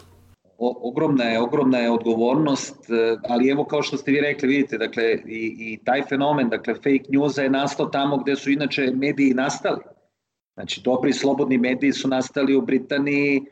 O, 0.58 0.88
ogromna 0.88 1.24
je, 1.24 1.40
ogromna 1.40 1.78
je 1.78 1.90
odgovornost, 1.90 2.90
e, 2.90 3.16
ali 3.28 3.48
evo 3.48 3.64
kao 3.64 3.82
što 3.82 3.96
ste 3.96 4.12
vi 4.12 4.20
rekli, 4.20 4.48
vidite, 4.48 4.78
dakle, 4.78 5.04
i, 5.26 5.56
i 5.58 5.78
taj 5.84 6.02
fenomen, 6.08 6.48
dakle, 6.48 6.74
fake 6.74 7.08
news 7.08 7.38
je 7.38 7.50
nastao 7.50 7.86
tamo 7.86 8.18
gde 8.18 8.36
su 8.36 8.50
inače 8.50 8.92
mediji 8.94 9.34
nastali. 9.34 9.80
Znači, 10.54 10.80
dobri 10.84 11.12
slobodni 11.12 11.58
mediji 11.58 11.92
su 11.92 12.08
nastali 12.08 12.56
u 12.56 12.62
Britaniji, 12.62 13.42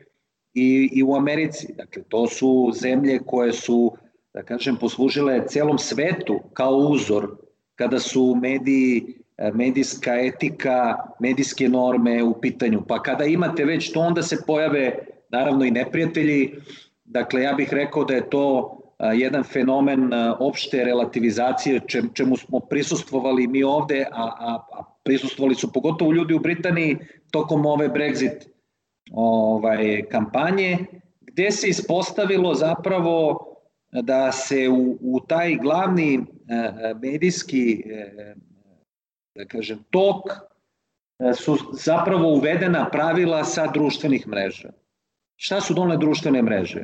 i, 0.53 0.89
i 0.93 1.03
u 1.03 1.15
Americi. 1.15 1.73
Dakle, 1.77 2.03
to 2.09 2.27
su 2.27 2.71
zemlje 2.81 3.19
koje 3.25 3.53
su, 3.53 3.91
da 4.33 4.43
kažem, 4.43 4.77
poslužile 4.77 5.47
celom 5.47 5.77
svetu 5.77 6.39
kao 6.53 6.77
uzor 6.77 7.27
kada 7.75 7.99
su 7.99 8.37
mediji, 8.41 9.15
e, 9.37 9.51
medijska 9.51 10.15
etika, 10.15 10.97
medijske 11.19 11.69
norme 11.69 12.23
u 12.23 12.33
pitanju. 12.41 12.81
Pa 12.87 13.01
kada 13.03 13.25
imate 13.25 13.65
već 13.65 13.91
to, 13.91 13.99
onda 13.99 14.23
se 14.23 14.43
pojave 14.47 14.99
naravno 15.29 15.65
i 15.65 15.71
neprijatelji. 15.71 16.53
Dakle, 17.05 17.41
ja 17.41 17.53
bih 17.53 17.73
rekao 17.73 18.03
da 18.03 18.13
je 18.13 18.29
to 18.29 18.77
e, 18.99 19.05
jedan 19.17 19.43
fenomen 19.43 20.13
e, 20.13 20.31
opšte 20.39 20.83
relativizacije 20.83 21.81
čemu 22.13 22.37
smo 22.37 22.59
prisustvovali 22.59 23.47
mi 23.47 23.63
ovde, 23.63 24.05
a, 24.11 24.23
a, 24.23 24.59
a 24.71 24.83
prisustvovali 25.03 25.55
su 25.55 25.73
pogotovo 25.73 26.11
ljudi 26.11 26.33
u 26.33 26.39
Britaniji 26.39 26.97
tokom 27.31 27.65
ove 27.65 27.89
Brexit 27.89 28.47
ovaj, 29.11 30.01
kampanje, 30.11 30.77
gde 31.21 31.51
se 31.51 31.69
ispostavilo 31.69 32.53
zapravo 32.53 33.50
da 33.91 34.31
se 34.31 34.69
u, 34.69 34.97
u 35.01 35.19
taj 35.27 35.55
glavni 35.55 36.13
e, 36.15 36.23
medijski 37.01 37.83
e, 37.85 38.35
da 39.35 39.45
kažem, 39.45 39.83
tok 39.89 40.31
e, 41.19 41.33
su 41.33 41.57
zapravo 41.73 42.33
uvedena 42.33 42.89
pravila 42.89 43.43
sa 43.43 43.67
društvenih 43.67 44.27
mreža. 44.27 44.69
Šta 45.35 45.61
su 45.61 45.73
donale 45.73 45.97
društvene 45.97 46.41
mreže? 46.41 46.83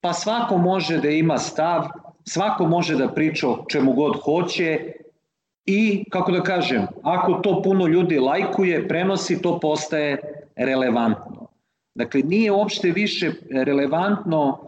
Pa 0.00 0.12
svako 0.12 0.56
može 0.56 0.98
da 0.98 1.08
ima 1.08 1.38
stav, 1.38 1.88
svako 2.24 2.66
može 2.66 2.96
da 2.96 3.08
priča 3.08 3.48
o 3.48 3.64
čemu 3.68 3.92
god 3.92 4.16
hoće 4.16 4.92
i, 5.66 6.04
kako 6.10 6.32
da 6.32 6.42
kažem, 6.42 6.86
ako 7.02 7.32
to 7.32 7.62
puno 7.62 7.86
ljudi 7.86 8.18
lajkuje, 8.18 8.88
prenosi, 8.88 9.42
to 9.42 9.60
postaje 9.60 10.18
relevantno. 10.56 11.48
Dakle, 11.94 12.22
nije 12.22 12.52
uopšte 12.52 12.90
više 12.90 13.32
relevantno 13.50 14.67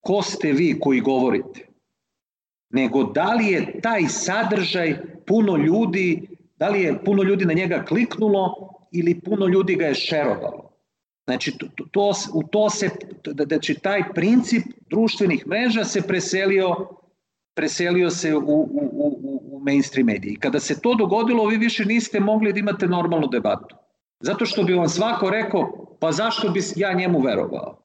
ko 0.00 0.22
ste 0.22 0.52
vi 0.52 0.80
koji 0.80 1.00
govorite, 1.00 1.66
nego 2.70 3.04
da 3.04 3.34
li 3.34 3.46
je 3.46 3.80
taj 3.82 4.08
sadržaj 4.08 4.96
puno 5.26 5.56
ljudi, 5.56 6.28
da 6.56 6.68
li 6.68 6.82
je 6.82 7.04
puno 7.04 7.22
ljudi 7.22 7.44
na 7.44 7.52
njega 7.52 7.84
kliknulo 7.88 8.70
ili 8.92 9.20
puno 9.20 9.46
ljudi 9.46 9.74
ga 9.74 9.86
je 9.86 9.94
šerovalo. 9.94 10.70
Znači, 11.26 11.58
to, 11.58 11.66
to, 11.90 12.12
u 12.34 12.42
to 12.42 12.70
se, 12.70 12.88
znači, 13.48 13.74
taj 13.74 14.02
princip 14.14 14.62
društvenih 14.90 15.46
mreža 15.46 15.84
se 15.84 16.02
preselio, 16.02 16.74
preselio 17.54 18.10
se 18.10 18.34
u, 18.34 18.38
u, 18.38 18.90
u, 18.92 19.40
u 19.52 19.60
mainstream 19.60 20.06
mediji. 20.06 20.36
Kada 20.36 20.60
se 20.60 20.80
to 20.80 20.94
dogodilo, 20.94 21.46
vi 21.46 21.56
više 21.56 21.84
niste 21.84 22.20
mogli 22.20 22.52
da 22.52 22.58
imate 22.58 22.86
normalnu 22.86 23.26
debatu. 23.26 23.76
Zato 24.20 24.46
što 24.46 24.62
bi 24.62 24.74
vam 24.74 24.88
svako 24.88 25.30
rekao, 25.30 25.96
pa 26.00 26.12
zašto 26.12 26.48
bi 26.48 26.60
ja 26.76 26.92
njemu 26.92 27.20
verovao? 27.20 27.76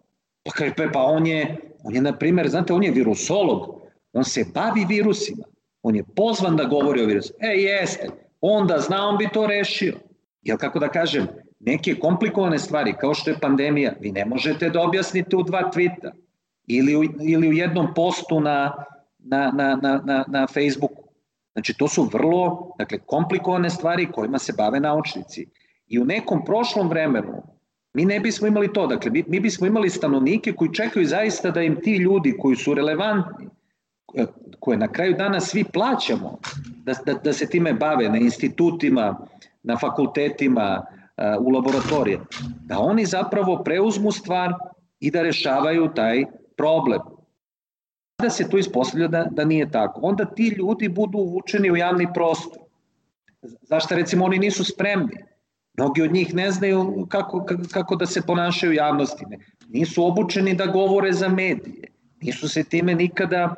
Pa 0.78 0.84
pa 0.94 1.04
on 1.04 1.28
je, 1.28 1.58
on 1.86 1.96
je, 1.96 2.02
na 2.02 2.18
primjer, 2.18 2.50
znate, 2.50 2.74
on 2.74 2.84
je 2.84 2.92
virusolog, 2.92 3.82
on 4.14 4.24
se 4.24 4.46
bavi 4.54 4.86
virusima, 4.90 5.44
on 5.84 5.96
je 5.96 6.04
pozvan 6.16 6.56
da 6.56 6.64
govori 6.64 7.04
o 7.04 7.06
virusu. 7.06 7.34
E, 7.40 7.48
jeste, 7.48 8.10
onda 8.42 8.80
zna, 8.80 9.08
on 9.08 9.18
bi 9.18 9.30
to 9.34 9.48
rešio. 9.48 9.94
Jel, 10.42 10.58
kako 10.58 10.80
da 10.80 10.90
kažem, 10.90 11.28
neke 11.60 11.96
komplikovane 12.00 12.60
stvari, 12.60 12.94
kao 13.00 13.14
što 13.14 13.30
je 13.30 13.40
pandemija, 13.40 13.94
vi 14.00 14.12
ne 14.12 14.26
možete 14.26 14.70
da 14.70 14.82
objasnite 14.82 15.36
u 15.36 15.44
dva 15.44 15.72
tvita 15.72 16.12
ili 16.68 16.96
u, 16.96 17.04
ili 17.22 17.50
u 17.50 17.54
jednom 17.54 17.94
postu 17.94 18.40
na, 18.40 18.74
na, 19.20 19.52
na, 19.52 19.80
na, 19.82 20.02
na, 20.06 20.26
na 20.28 20.48
Facebooku. 20.48 21.04
Znači, 21.54 21.74
to 21.78 21.88
su 21.88 22.10
vrlo 22.14 22.72
dakle, 22.78 23.00
komplikovane 23.06 23.70
stvari 23.70 24.12
kojima 24.12 24.40
se 24.40 24.54
bave 24.58 24.80
naučnici. 24.80 25.48
I 25.88 26.00
u 26.00 26.06
nekom 26.06 26.46
prošlom 26.46 26.90
vremenu 26.90 27.44
Mi 27.96 28.06
ne 28.06 28.20
bismo 28.20 28.48
imali 28.48 28.74
to, 28.74 28.88
dakle, 28.88 29.12
mi, 29.12 29.24
mi 29.28 29.40
bismo 29.40 29.68
imali 29.68 29.90
stanovnike 29.90 30.54
koji 30.54 30.74
čekaju 30.74 31.08
zaista 31.08 31.52
da 31.52 31.62
im 31.62 31.76
ti 31.82 31.96
ljudi 31.96 32.36
koji 32.40 32.56
su 32.56 32.74
relevantni, 32.74 33.48
koje 34.60 34.78
na 34.78 34.88
kraju 34.88 35.14
dana 35.18 35.40
svi 35.40 35.64
plaćamo, 35.64 36.38
da, 36.84 36.94
da, 37.06 37.14
da 37.14 37.34
se 37.34 37.50
time 37.50 37.74
bave 37.74 38.10
na 38.10 38.18
institutima, 38.18 39.18
na 39.64 39.78
fakultetima, 39.78 40.86
u 41.40 41.50
laboratorije, 41.50 42.20
da 42.66 42.80
oni 42.80 43.06
zapravo 43.06 43.64
preuzmu 43.64 44.12
stvar 44.12 44.54
i 45.00 45.12
da 45.12 45.22
rešavaju 45.22 45.90
taj 45.96 46.26
problem. 46.58 47.00
Da 48.22 48.30
se 48.30 48.50
to 48.50 48.58
ispostavlja 48.58 49.08
da, 49.08 49.28
da 49.32 49.46
nije 49.46 49.72
tako. 49.72 50.02
Onda 50.04 50.26
ti 50.26 50.48
ljudi 50.58 50.90
budu 50.90 51.18
uvučeni 51.18 51.72
u 51.72 51.76
javni 51.76 52.08
prostor. 52.14 52.62
Zašto 53.62 53.96
recimo 53.96 54.26
oni 54.26 54.40
nisu 54.40 54.64
spremni? 54.64 55.24
Mnogi 55.78 56.02
od 56.02 56.14
njih 56.14 56.36
ne 56.36 56.52
znaju 56.52 57.06
kako, 57.10 57.46
kako 57.72 57.96
da 57.96 58.06
se 58.06 58.22
ponašaju 58.22 58.72
u 58.72 58.76
javnosti. 58.76 59.26
Nisu 59.70 60.06
obučeni 60.06 60.54
da 60.54 60.66
govore 60.66 61.14
za 61.14 61.30
medije. 61.30 61.92
Nisu 62.22 62.50
se 62.50 62.64
time 62.64 62.96
nikada, 62.96 63.56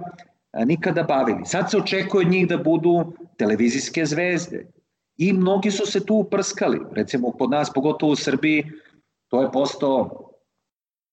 nikada 0.66 1.04
bavili. 1.04 1.46
Sad 1.46 1.72
se 1.72 1.78
očekuje 1.78 2.26
od 2.26 2.32
njih 2.32 2.48
da 2.48 2.58
budu 2.58 3.14
televizijske 3.38 4.06
zvezde. 4.06 4.66
I 5.18 5.34
mnogi 5.34 5.72
su 5.72 5.86
se 5.86 6.06
tu 6.06 6.16
uprskali. 6.16 6.80
Recimo 6.92 7.32
kod 7.32 7.50
nas, 7.50 7.74
pogotovo 7.74 8.12
u 8.12 8.16
Srbiji, 8.16 8.66
to 9.28 9.42
je 9.42 9.52
postao, 9.52 10.30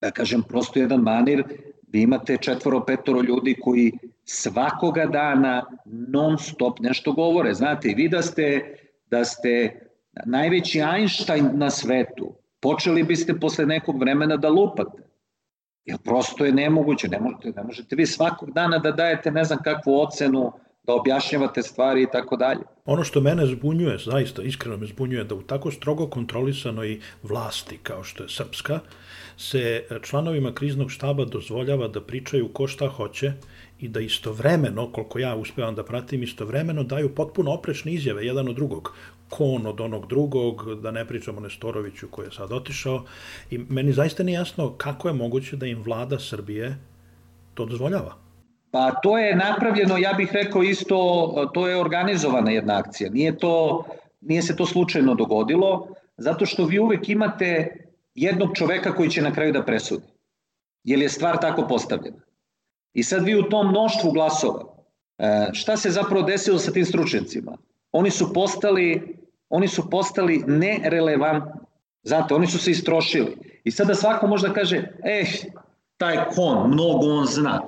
da 0.01 0.11
kažem, 0.11 0.43
prosto 0.43 0.81
jedan 0.81 1.01
manir. 1.01 1.45
Vi 1.89 2.03
imate 2.03 2.37
četvoro, 2.37 2.85
petoro 2.85 3.23
ljudi 3.23 3.57
koji 3.61 3.93
svakoga 4.25 5.07
dana 5.07 5.65
non 5.85 6.39
stop 6.39 6.81
nešto 6.81 7.13
govore. 7.13 7.55
Znate, 7.55 7.91
i 7.91 7.95
vi 7.95 8.09
da 8.09 8.23
ste, 8.23 8.77
da 9.11 9.25
ste 9.25 9.84
najveći 10.26 10.80
Einstein 10.80 11.50
na 11.54 11.71
svetu, 11.71 12.35
počeli 12.61 13.02
biste 13.02 13.35
posle 13.40 13.66
nekog 13.66 14.00
vremena 14.00 14.37
da 14.37 14.49
lupate. 14.49 15.02
Jer 15.85 15.99
prosto 16.04 16.44
je 16.44 16.52
nemoguće, 16.52 17.09
ne 17.09 17.21
možete, 17.21 17.52
ne 17.56 17.62
možete 17.62 17.97
vi 17.97 18.06
svakog 18.06 18.52
dana 18.52 18.78
da 18.78 18.90
dajete 18.90 19.30
ne 19.30 19.44
znam 19.44 19.59
kakvu 19.62 20.00
ocenu, 20.00 20.52
da 20.87 20.94
objašnjavate 20.94 21.62
stvari 21.62 22.02
i 22.02 22.06
tako 22.12 22.37
dalje. 22.37 22.61
Ono 22.85 23.04
što 23.04 23.21
mene 23.21 23.47
zbunjuje, 23.47 23.99
zaista 23.99 24.42
iskreno 24.42 24.76
me 24.76 24.87
zbunjuje, 24.87 25.25
da 25.25 25.35
u 25.35 25.42
tako 25.42 25.71
strogo 25.71 26.06
kontrolisanoj 26.06 27.00
vlasti 27.23 27.78
kao 27.83 28.04
što 28.04 28.23
je 28.23 28.28
Srpska, 28.28 28.80
se 29.37 29.85
članovima 30.02 30.54
kriznog 30.54 30.90
štaba 30.90 31.25
dozvoljava 31.25 31.88
da 31.88 32.00
pričaju 32.00 32.49
ko 32.49 32.66
šta 32.66 32.88
hoće 32.88 33.33
i 33.80 33.88
da 33.88 34.00
istovremeno, 34.00 34.92
koliko 34.92 35.18
ja 35.18 35.37
uspevam 35.37 35.75
da 35.75 35.85
pratim, 35.85 36.23
istovremeno 36.23 36.83
daju 36.83 37.14
potpuno 37.14 37.52
oprečne 37.52 37.92
izjave 37.92 38.26
jedan 38.26 38.49
od 38.49 38.54
drugog. 38.54 38.92
Kon 39.28 39.66
od 39.66 39.81
onog 39.81 40.07
drugog, 40.07 40.75
da 40.83 40.90
ne 40.90 41.04
pričamo 41.04 41.40
Nestoroviću 41.40 42.09
koji 42.11 42.26
je 42.26 42.33
sad 42.33 42.52
otišao. 42.52 43.04
I 43.50 43.59
meni 43.59 43.93
zaista 43.93 44.23
nije 44.23 44.35
jasno 44.35 44.75
kako 44.76 45.09
je 45.09 45.14
moguće 45.14 45.57
da 45.57 45.66
im 45.66 45.83
vlada 45.83 46.19
Srbije 46.19 46.76
to 47.54 47.64
dozvoljava. 47.64 48.14
Pa 48.71 48.90
to 49.02 49.19
je 49.19 49.37
napravljeno, 49.37 49.99
ja 49.99 50.12
bih 50.12 50.33
rekao 50.33 50.62
isto, 50.62 51.50
to 51.54 51.69
je 51.69 51.81
organizovana 51.81 52.50
jedna 52.50 52.78
akcija. 52.78 53.11
Nije, 53.11 53.38
to, 53.38 53.85
nije 54.21 54.43
se 54.43 54.57
to 54.57 54.66
slučajno 54.66 55.14
dogodilo, 55.14 55.88
zato 56.16 56.47
što 56.47 56.64
vi 56.64 56.78
uvek 56.78 57.09
imate 57.09 57.76
jednog 58.14 58.50
čoveka 58.54 58.95
koji 58.95 59.11
će 59.11 59.23
na 59.23 59.33
kraju 59.33 59.52
da 59.52 59.62
presudi. 59.62 60.07
Jer 60.85 60.99
je 60.99 61.09
stvar 61.09 61.38
tako 61.40 61.69
postavljena. 61.69 62.21
I 62.93 63.02
sad 63.02 63.25
vi 63.25 63.37
u 63.37 63.43
tom 63.43 63.69
mnoštvu 63.69 64.11
glasova, 64.11 64.64
e, 65.19 65.50
šta 65.52 65.76
se 65.76 65.90
zapravo 65.90 66.23
desilo 66.23 66.59
sa 66.59 66.73
tim 66.73 66.85
stručnicima? 66.85 67.57
Oni 67.97 68.11
su 68.11 68.33
postali, 68.33 69.17
oni 69.49 69.69
su 69.69 69.91
postali 69.91 70.45
nerelevantni. 70.47 71.61
Znate, 72.03 72.35
oni 72.35 72.47
su 72.47 72.59
se 72.59 72.71
istrošili. 72.71 73.37
I 73.65 73.71
sada 73.71 73.95
svako 73.95 74.27
može 74.27 74.49
da 74.49 74.55
kaže, 74.55 74.77
eh, 75.05 75.25
taj 75.97 76.17
kon, 76.35 76.71
mnogo 76.71 77.07
on 77.07 77.27
zna. 77.27 77.61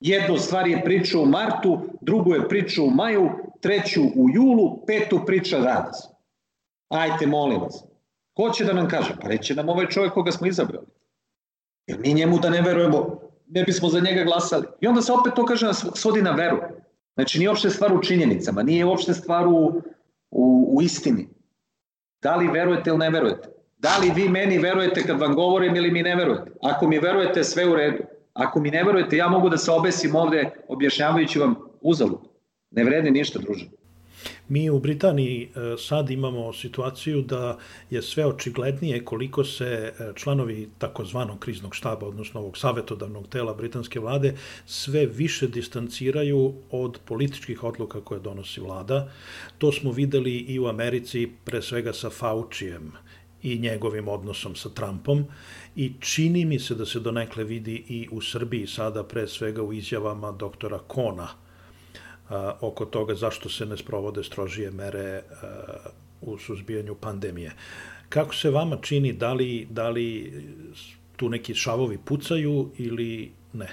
Jednu 0.00 0.36
stvar 0.36 0.68
je 0.68 0.84
priča 0.84 1.18
u 1.18 1.26
martu, 1.26 1.80
drugu 2.00 2.34
je 2.34 2.48
priča 2.48 2.82
u 2.82 2.90
maju, 2.90 3.30
treću 3.60 4.02
u 4.02 4.30
julu, 4.30 4.86
petu 4.86 5.20
priča 5.26 5.58
danas. 5.58 6.08
Ajte, 6.88 7.26
molim 7.26 7.60
vas. 7.60 7.84
Ko 8.34 8.50
će 8.50 8.64
da 8.64 8.72
nam 8.72 8.88
kaže? 8.88 9.16
Pa 9.22 9.28
reće 9.28 9.54
nam 9.54 9.68
ovaj 9.68 9.88
čovjek 9.88 10.12
koga 10.12 10.32
smo 10.32 10.46
izabrali. 10.46 10.86
Jer 11.86 11.98
mi 11.98 12.14
njemu 12.14 12.38
da 12.38 12.50
ne 12.50 12.62
verujemo, 12.62 13.20
ne 13.46 13.62
bismo 13.64 13.88
za 13.88 14.00
njega 14.00 14.24
glasali. 14.24 14.66
I 14.80 14.86
onda 14.86 15.02
se 15.02 15.12
opet 15.12 15.32
to 15.34 15.46
kaže 15.46 15.72
svodi 15.94 16.22
na 16.22 16.30
veru. 16.30 16.58
Znači 17.18 17.38
nije 17.38 17.48
uopšte 17.48 17.70
stvar 17.70 17.94
u 17.94 18.02
činjenicama, 18.02 18.62
nije 18.62 18.84
uopšte 18.84 19.14
stvar 19.14 19.46
u, 19.46 19.82
u, 20.30 20.76
u 20.76 20.82
istini. 20.82 21.28
Da 22.22 22.36
li 22.36 22.48
verujete 22.48 22.90
ili 22.90 22.98
ne 22.98 23.10
verujete? 23.10 23.48
Da 23.78 23.98
li 24.02 24.10
vi 24.14 24.28
meni 24.28 24.58
verujete 24.58 25.02
kad 25.02 25.20
vam 25.20 25.34
govorim 25.34 25.76
ili 25.76 25.90
mi 25.90 26.02
ne 26.02 26.16
verujete? 26.16 26.50
Ako 26.62 26.88
mi 26.88 26.98
verujete, 26.98 27.44
sve 27.44 27.66
u 27.68 27.74
redu. 27.74 28.04
Ako 28.32 28.60
mi 28.60 28.70
ne 28.70 28.84
verujete, 28.84 29.16
ja 29.16 29.28
mogu 29.28 29.48
da 29.48 29.56
se 29.56 29.70
obesim 29.70 30.14
ovde 30.14 30.50
objašnjavajući 30.68 31.38
vam 31.38 31.54
uzalud. 31.80 32.20
Ne 32.70 32.84
vredi 32.84 33.10
ništa, 33.10 33.38
druže. 33.38 33.66
Mi 34.48 34.70
u 34.70 34.78
Britaniji 34.78 35.42
e, 35.42 35.76
sad 35.78 36.10
imamo 36.10 36.52
situaciju 36.52 37.22
da 37.22 37.58
je 37.90 38.02
sve 38.02 38.26
očiglednije 38.26 39.04
koliko 39.04 39.44
se 39.44 39.64
e, 39.64 40.12
članovi 40.14 40.68
takozvanog 40.78 41.38
kriznog 41.38 41.74
štaba, 41.74 42.06
odnosno 42.06 42.40
ovog 42.40 42.58
savetodavnog 42.58 43.28
tela 43.28 43.54
britanske 43.54 44.00
vlade, 44.00 44.34
sve 44.66 45.06
više 45.06 45.48
distanciraju 45.48 46.54
od 46.70 46.98
političkih 47.04 47.64
odluka 47.64 48.00
koje 48.00 48.20
donosi 48.20 48.60
vlada. 48.60 49.10
To 49.58 49.72
smo 49.72 49.92
videli 49.92 50.36
i 50.38 50.58
u 50.58 50.66
Americi, 50.66 51.28
pre 51.44 51.62
svega 51.62 51.92
sa 51.92 52.10
Faucijem 52.10 52.92
i 53.42 53.58
njegovim 53.58 54.08
odnosom 54.08 54.56
sa 54.56 54.68
Trumpom 54.68 55.24
i 55.76 55.92
čini 56.00 56.44
mi 56.44 56.58
se 56.58 56.74
da 56.74 56.86
se 56.86 57.00
donekle 57.00 57.44
vidi 57.44 57.84
i 57.88 58.08
u 58.10 58.20
Srbiji 58.20 58.66
sada 58.66 59.04
pre 59.04 59.26
svega 59.28 59.62
u 59.62 59.72
izjavama 59.72 60.32
doktora 60.32 60.78
Kona 60.78 61.28
oko 62.60 62.84
toga 62.84 63.14
zašto 63.14 63.48
se 63.48 63.66
ne 63.66 63.76
sprovode 63.76 64.24
strožije 64.24 64.70
mere 64.70 65.22
u 66.20 66.38
suzbijanju 66.38 66.94
pandemije. 66.94 67.52
Kako 68.08 68.34
se 68.34 68.50
vama 68.50 68.76
čini, 68.82 69.12
da 69.12 69.32
li, 69.32 69.66
da 69.70 69.88
li 69.88 70.32
tu 71.16 71.28
neki 71.28 71.54
šavovi 71.54 71.98
pucaju 72.04 72.70
ili 72.78 73.32
ne? 73.52 73.68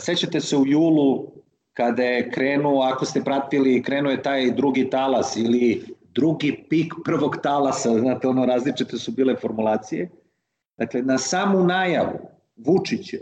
Sećate 0.00 0.40
se 0.40 0.56
u 0.56 0.66
julu 0.66 1.32
kada 1.72 2.02
je 2.02 2.30
krenuo, 2.30 2.82
ako 2.82 3.04
ste 3.04 3.24
pratili, 3.24 3.82
krenuo 3.82 4.12
je 4.12 4.22
taj 4.22 4.50
drugi 4.50 4.90
talas 4.90 5.36
ili 5.36 5.84
drugi 6.14 6.64
pik 6.68 6.94
prvog 7.04 7.36
talasa, 7.42 7.98
znate, 7.98 8.28
ono 8.28 8.46
različite 8.46 8.96
su 8.96 9.12
bile 9.12 9.36
formulacije. 9.36 10.10
Dakle, 10.78 11.02
na 11.02 11.18
samu 11.18 11.64
najavu 11.64 12.18
Vučića 12.56 13.16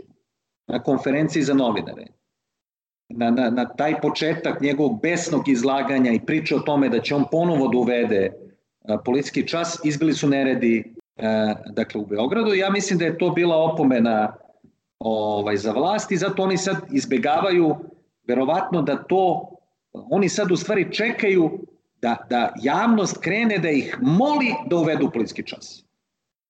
na 0.67 0.83
konferenciji 0.83 1.43
za 1.43 1.53
novinare, 1.53 2.07
na, 3.15 3.29
na, 3.29 3.49
na 3.49 3.65
taj 3.65 4.01
početak 4.01 4.61
njegovog 4.61 5.01
besnog 5.01 5.47
izlaganja 5.49 6.11
i 6.11 6.25
priče 6.25 6.55
o 6.55 6.59
tome 6.59 6.89
da 6.89 6.99
će 6.99 7.15
on 7.15 7.25
ponovo 7.31 7.67
da 7.67 7.77
uvede 7.77 8.31
a, 8.83 8.97
policijski 8.97 9.47
čas, 9.47 9.79
izbili 9.83 10.13
su 10.13 10.29
neredi 10.29 10.93
a, 11.17 11.53
dakle, 11.69 12.01
u 12.01 12.05
Beogradu. 12.05 12.53
Ja 12.53 12.69
mislim 12.69 12.99
da 12.99 13.05
je 13.05 13.17
to 13.17 13.29
bila 13.29 13.55
opomena 13.55 14.33
ovaj, 14.99 15.57
za 15.57 15.71
vlast 15.71 16.11
i 16.11 16.17
zato 16.17 16.43
oni 16.43 16.57
sad 16.57 16.77
izbegavaju 16.91 17.75
verovatno 18.27 18.81
da 18.81 19.03
to, 19.03 19.49
oni 19.93 20.29
sad 20.29 20.51
u 20.51 20.55
stvari 20.55 20.93
čekaju 20.93 21.59
da, 22.01 22.15
da 22.29 22.53
javnost 22.61 23.17
krene 23.21 23.57
da 23.57 23.69
ih 23.69 23.97
moli 24.01 24.53
da 24.69 24.75
uvedu 24.75 25.09
policijski 25.13 25.47
čas. 25.47 25.85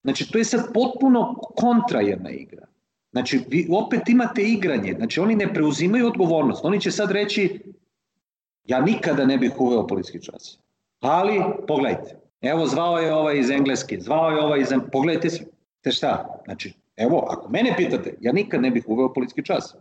Znači, 0.04 0.32
to 0.32 0.38
je 0.38 0.43
sad 0.43 0.74
potpuno 0.74 1.36
kontra 1.56 2.02
jedna 2.02 2.30
igra. 2.30 2.70
Znači, 3.12 3.39
vi 3.47 3.67
opet 3.71 4.10
imate 4.10 4.41
igranje, 4.41 4.93
znači 4.97 5.19
oni 5.19 5.36
ne 5.36 5.54
preuzimaju 5.54 6.08
odgovornost. 6.08 6.65
Oni 6.65 6.82
će 6.82 6.91
sad 6.91 7.12
reći, 7.12 7.60
ja 8.63 8.82
nikada 8.82 9.26
ne 9.26 9.38
bih 9.38 9.52
uveo 9.60 9.88
policijski 9.88 10.21
čas. 10.21 10.60
Ali, 11.00 11.41
pogledajte, 11.67 12.19
evo 12.41 12.65
zvao 12.65 12.97
je 12.97 13.13
ovaj 13.13 13.39
iz 13.39 13.50
Engleske, 13.50 13.97
zvao 14.00 14.30
je 14.30 14.41
ovaj 14.41 14.60
iz... 14.60 14.67
Pogledajte 14.91 15.30
se, 15.30 15.45
te 15.82 15.91
šta? 15.91 16.41
Znači, 16.45 16.74
evo, 16.97 17.28
ako 17.30 17.50
mene 17.50 17.74
pitate, 17.78 18.13
ja 18.21 18.32
nikad 18.32 18.62
ne 18.62 18.71
bih 18.71 18.84
uveo 18.88 19.13
policijski 19.13 19.45
čas. 19.45 19.76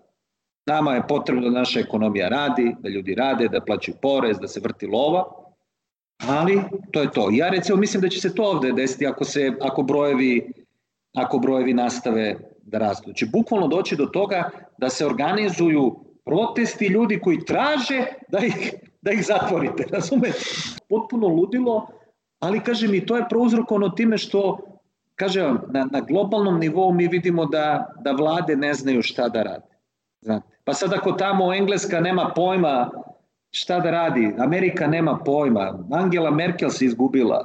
Nama 0.67 0.95
je 0.95 1.07
potrebno 1.09 1.43
da 1.43 1.59
naša 1.59 1.81
ekonomija 1.81 2.29
radi, 2.29 2.75
da 2.81 2.89
ljudi 2.89 3.15
rade, 3.15 3.49
da 3.49 3.61
plaćaju 3.61 3.97
porez, 4.03 4.39
da 4.39 4.49
se 4.49 4.61
vrti 4.61 4.87
lova, 4.87 5.25
ali 6.29 6.63
to 6.91 7.01
je 7.01 7.11
to. 7.11 7.29
Ja 7.33 7.49
recimo 7.49 7.79
mislim 7.79 8.01
da 8.01 8.09
će 8.09 8.21
se 8.21 8.35
to 8.35 8.43
ovde 8.43 8.73
desiti 8.73 9.07
ako 9.07 9.25
se 9.25 9.53
ako 9.61 9.83
brojevi 9.83 10.53
ako 11.15 11.39
brojevi 11.39 11.75
nastave 11.75 12.37
da 12.71 12.79
rastu. 12.79 13.05
Znači 13.05 13.27
bukvalno 13.27 13.69
doći 13.69 13.97
do 13.97 14.07
toga 14.07 14.51
da 14.79 14.89
se 14.89 15.07
organizuju 15.07 15.97
protesti 16.25 16.87
ljudi 16.87 17.21
koji 17.21 17.45
traže 17.45 18.05
da 18.29 18.39
ih 18.39 18.75
da 19.03 19.13
ih 19.13 19.27
zatvorite, 19.27 19.85
razumete? 19.93 20.39
Potpuno 20.89 21.29
ludilo, 21.29 21.87
ali 22.41 22.61
kaže 22.61 22.89
mi 22.89 23.07
to 23.07 23.17
je 23.17 23.29
prouzrokovano 23.29 23.89
time 23.89 24.19
što 24.19 24.59
kaže 25.15 25.43
vam, 25.43 25.59
na, 25.69 25.89
na 25.93 26.01
globalnom 26.01 26.59
nivou 26.59 26.93
mi 26.93 27.09
vidimo 27.09 27.47
da, 27.47 27.87
da 28.01 28.13
vlade 28.13 28.57
ne 28.57 28.75
znaju 28.75 29.03
šta 29.03 29.29
da 29.29 29.43
rade. 29.43 29.67
Znate. 30.21 30.47
Pa 30.65 30.73
sad 30.73 30.93
ako 30.93 31.13
tamo 31.13 31.55
Engleska 31.55 32.01
nema 32.01 32.33
pojma 32.37 32.91
šta 33.51 33.81
da 33.81 33.91
radi, 33.91 34.35
Amerika 34.39 34.87
nema 34.87 35.19
pojma, 35.25 35.79
Angela 35.91 36.31
Merkel 36.31 36.71
se 36.71 36.85
izgubila, 36.85 37.45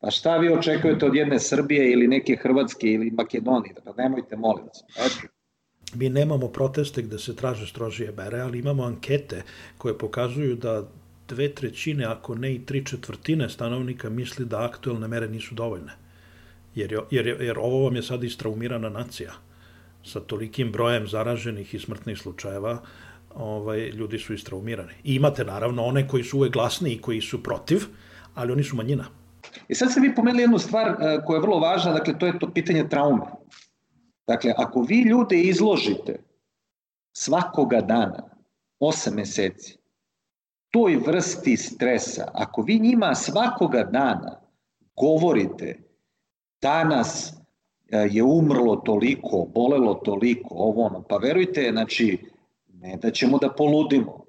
Pa 0.00 0.10
šta 0.10 0.36
vi 0.36 0.48
očekujete 0.52 1.06
od 1.06 1.14
jedne 1.14 1.38
Srbije 1.38 1.92
ili 1.92 2.08
neke 2.08 2.36
Hrvatske 2.42 2.86
ili 2.86 3.10
Makedonije? 3.10 3.74
Pa 3.84 4.02
nemojte, 4.02 4.36
molim 4.36 4.64
vas. 4.66 4.84
Eto. 4.96 5.28
Mi 5.94 6.08
nemamo 6.08 6.48
proteste 6.48 7.02
gde 7.02 7.18
se 7.18 7.36
traže 7.36 7.66
strožije 7.66 8.12
mere, 8.12 8.40
ali 8.40 8.58
imamo 8.58 8.82
ankete 8.82 9.42
koje 9.78 9.98
pokazuju 9.98 10.56
da 10.56 10.88
dve 11.28 11.48
trećine, 11.54 12.04
ako 12.04 12.34
ne 12.34 12.54
i 12.54 12.66
tri 12.66 12.84
četvrtine 12.84 13.48
stanovnika 13.48 14.10
misli 14.10 14.44
da 14.44 14.64
aktuelne 14.64 15.08
mere 15.08 15.28
nisu 15.28 15.54
dovoljne. 15.54 15.92
Jer, 16.74 16.98
jer, 17.10 17.26
jer 17.26 17.58
ovo 17.58 17.84
vam 17.84 17.96
je 17.96 18.02
sad 18.02 18.24
istraumirana 18.24 18.88
nacija. 18.88 19.32
Sa 20.04 20.20
tolikim 20.20 20.72
brojem 20.72 21.06
zaraženih 21.08 21.74
i 21.74 21.78
smrtnih 21.78 22.18
slučajeva, 22.18 22.82
ovaj, 23.34 23.88
ljudi 23.88 24.18
su 24.18 24.34
istraumirani. 24.34 24.92
I 25.04 25.14
imate 25.14 25.44
naravno 25.44 25.84
one 25.84 26.08
koji 26.08 26.24
su 26.24 26.38
uvek 26.38 26.52
glasni 26.52 26.92
i 26.92 27.00
koji 27.00 27.20
su 27.20 27.42
protiv, 27.42 27.78
ali 28.34 28.52
oni 28.52 28.64
su 28.64 28.76
manjina. 28.76 29.19
I 29.70 29.74
sad 29.74 29.90
ste 29.90 30.00
vi 30.00 30.14
pomenuli 30.14 30.42
jednu 30.42 30.58
stvar 30.58 30.88
e, 30.88 31.20
koja 31.26 31.36
je 31.36 31.40
vrlo 31.40 31.58
važna, 31.58 31.92
dakle 31.92 32.18
to 32.18 32.26
je 32.26 32.38
to 32.38 32.50
pitanje 32.54 32.88
traume. 32.88 33.22
Dakle, 34.26 34.54
ako 34.56 34.82
vi 34.82 35.00
ljude 35.02 35.40
izložite 35.40 36.16
svakoga 37.12 37.80
dana, 37.80 38.22
8 38.80 39.14
meseci, 39.14 39.78
toj 40.70 40.96
vrsti 41.06 41.56
stresa, 41.56 42.30
ako 42.34 42.62
vi 42.62 42.78
njima 42.78 43.14
svakoga 43.14 43.82
dana 43.82 44.40
govorite 44.96 45.78
danas 46.62 47.32
e, 47.88 48.08
je 48.10 48.22
umrlo 48.22 48.76
toliko, 48.76 49.46
bolelo 49.54 49.94
toliko, 49.94 50.48
ovo 50.54 50.86
ono, 50.86 51.02
pa 51.02 51.16
verujte, 51.16 51.68
znači, 51.72 52.18
ne 52.72 52.96
da 52.96 53.10
ćemo 53.10 53.38
da 53.38 53.52
poludimo, 53.52 54.24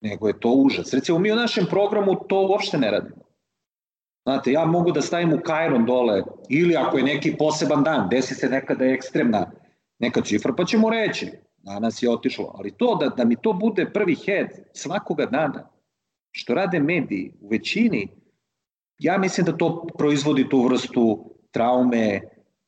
nego 0.00 0.28
je 0.28 0.40
to 0.40 0.50
užas. 0.50 0.92
Recimo, 0.94 1.18
mi 1.18 1.32
u 1.32 1.36
našem 1.36 1.66
programu 1.70 2.14
to 2.28 2.46
uopšte 2.48 2.78
ne 2.78 2.90
radimo. 2.90 3.27
Znate, 4.28 4.52
ja 4.52 4.64
mogu 4.64 4.92
da 4.92 5.02
stavim 5.02 5.32
u 5.32 5.38
Kajron 5.40 5.86
dole, 5.86 6.22
ili 6.48 6.76
ako 6.76 6.98
je 6.98 7.04
neki 7.04 7.36
poseban 7.38 7.82
dan, 7.82 8.08
desi 8.10 8.34
se 8.34 8.48
nekada 8.48 8.84
ekstremna 8.84 9.50
neka 9.98 10.20
cifra, 10.20 10.52
pa 10.52 10.64
ćemo 10.64 10.90
reći, 10.90 11.30
danas 11.56 12.02
je 12.02 12.10
otišlo. 12.10 12.52
Ali 12.58 12.70
to, 12.70 12.94
da, 13.00 13.08
da 13.08 13.24
mi 13.24 13.36
to 13.36 13.52
bude 13.52 13.86
prvi 13.92 14.14
head 14.14 14.48
svakoga 14.72 15.26
dana, 15.26 15.68
što 16.30 16.54
rade 16.54 16.80
mediji 16.80 17.32
u 17.40 17.48
većini, 17.48 18.08
ja 18.98 19.18
mislim 19.18 19.46
da 19.46 19.56
to 19.56 19.86
proizvodi 19.98 20.48
tu 20.48 20.62
vrstu 20.62 21.34
traume 21.50 22.20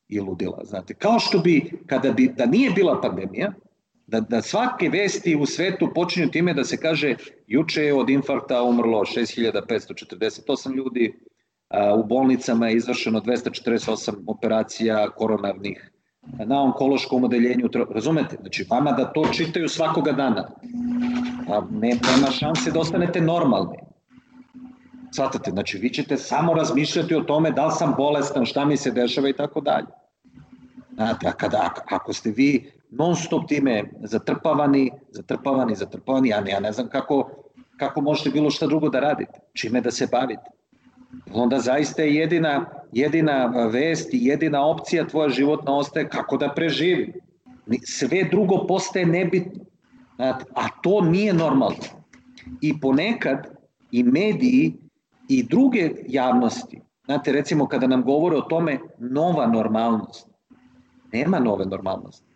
i 0.08 0.20
ludila. 0.20 0.64
Znate, 0.64 0.94
kao 0.94 1.18
što 1.18 1.38
bi, 1.38 1.82
kada 1.86 2.12
bi, 2.12 2.28
da 2.36 2.46
nije 2.46 2.70
bila 2.70 3.00
pandemija, 3.00 3.52
da, 4.06 4.20
da 4.20 4.42
svake 4.42 4.88
vesti 4.88 5.36
u 5.36 5.46
svetu 5.46 5.90
počinju 5.94 6.30
time 6.30 6.54
da 6.54 6.64
se 6.64 6.76
kaže 6.76 7.14
juče 7.46 7.84
je 7.84 7.94
od 7.94 8.10
infarkta 8.10 8.62
umrlo 8.62 9.04
6548 9.04 10.76
ljudi, 10.76 11.29
U 11.98 12.04
bolnicama 12.04 12.68
je 12.68 12.76
izvršeno 12.76 13.20
248 13.20 14.14
operacija 14.26 15.10
koronarnih 15.10 15.92
na 16.46 16.62
onkološkom 16.62 17.24
odeljenju, 17.24 17.68
razumete? 17.90 18.36
Znači, 18.40 18.66
vama 18.70 18.92
da 18.92 19.12
to 19.12 19.24
čitaju 19.32 19.68
svakoga 19.68 20.12
dana, 20.12 20.50
a 21.48 21.62
ne, 21.70 21.88
nema 21.88 22.30
šanse 22.30 22.70
da 22.70 22.80
ostanete 22.80 23.20
normalni. 23.20 23.78
Svatate, 25.12 25.50
znači, 25.50 25.78
vi 25.78 25.90
ćete 25.90 26.16
samo 26.16 26.54
razmišljati 26.54 27.14
o 27.14 27.20
tome 27.20 27.50
da 27.50 27.66
li 27.66 27.72
sam 27.72 27.94
bolestan, 27.96 28.46
šta 28.46 28.64
mi 28.64 28.76
se 28.76 28.90
dešava 28.90 29.28
i 29.28 29.32
tako 29.32 29.60
dalje. 29.60 29.86
Znate, 30.94 31.28
a 31.28 31.32
kada, 31.32 31.70
ako 31.90 32.12
ste 32.12 32.30
vi 32.30 32.72
non 32.90 33.16
stop 33.16 33.48
time 33.48 33.90
zatrpavani, 34.02 34.90
zatrpavani, 35.10 35.74
zatrpavani, 35.74 36.28
ja 36.28 36.40
ne, 36.40 36.50
ja 36.50 36.60
ne 36.60 36.72
znam 36.72 36.88
kako, 36.88 37.30
kako 37.78 38.00
možete 38.00 38.30
bilo 38.30 38.50
šta 38.50 38.66
drugo 38.66 38.88
da 38.88 39.00
radite, 39.00 39.40
čime 39.54 39.80
da 39.80 39.90
se 39.90 40.08
bavite 40.12 40.59
onda 41.32 41.58
zaista 41.58 42.02
je 42.02 42.14
jedina, 42.14 42.64
jedina 42.92 43.46
vest 43.72 44.14
i 44.14 44.24
jedina 44.24 44.66
opcija 44.66 45.06
tvoja 45.06 45.28
životna 45.28 45.76
ostaje 45.76 46.08
kako 46.08 46.36
da 46.36 46.52
preživi. 46.54 47.12
Sve 47.84 48.24
drugo 48.30 48.66
postaje 48.66 49.06
nebitno. 49.06 49.64
A 50.54 50.68
to 50.82 51.00
nije 51.00 51.32
normalno. 51.32 51.84
I 52.60 52.80
ponekad 52.80 53.46
i 53.90 54.02
mediji 54.02 54.74
i 55.28 55.42
druge 55.42 55.90
javnosti, 56.08 56.80
znate, 57.04 57.32
recimo 57.32 57.66
kada 57.68 57.86
nam 57.86 58.02
govore 58.02 58.36
o 58.36 58.40
tome 58.40 58.78
nova 58.98 59.46
normalnost, 59.46 60.28
nema 61.12 61.38
nove 61.38 61.66
normalnosti. 61.66 62.26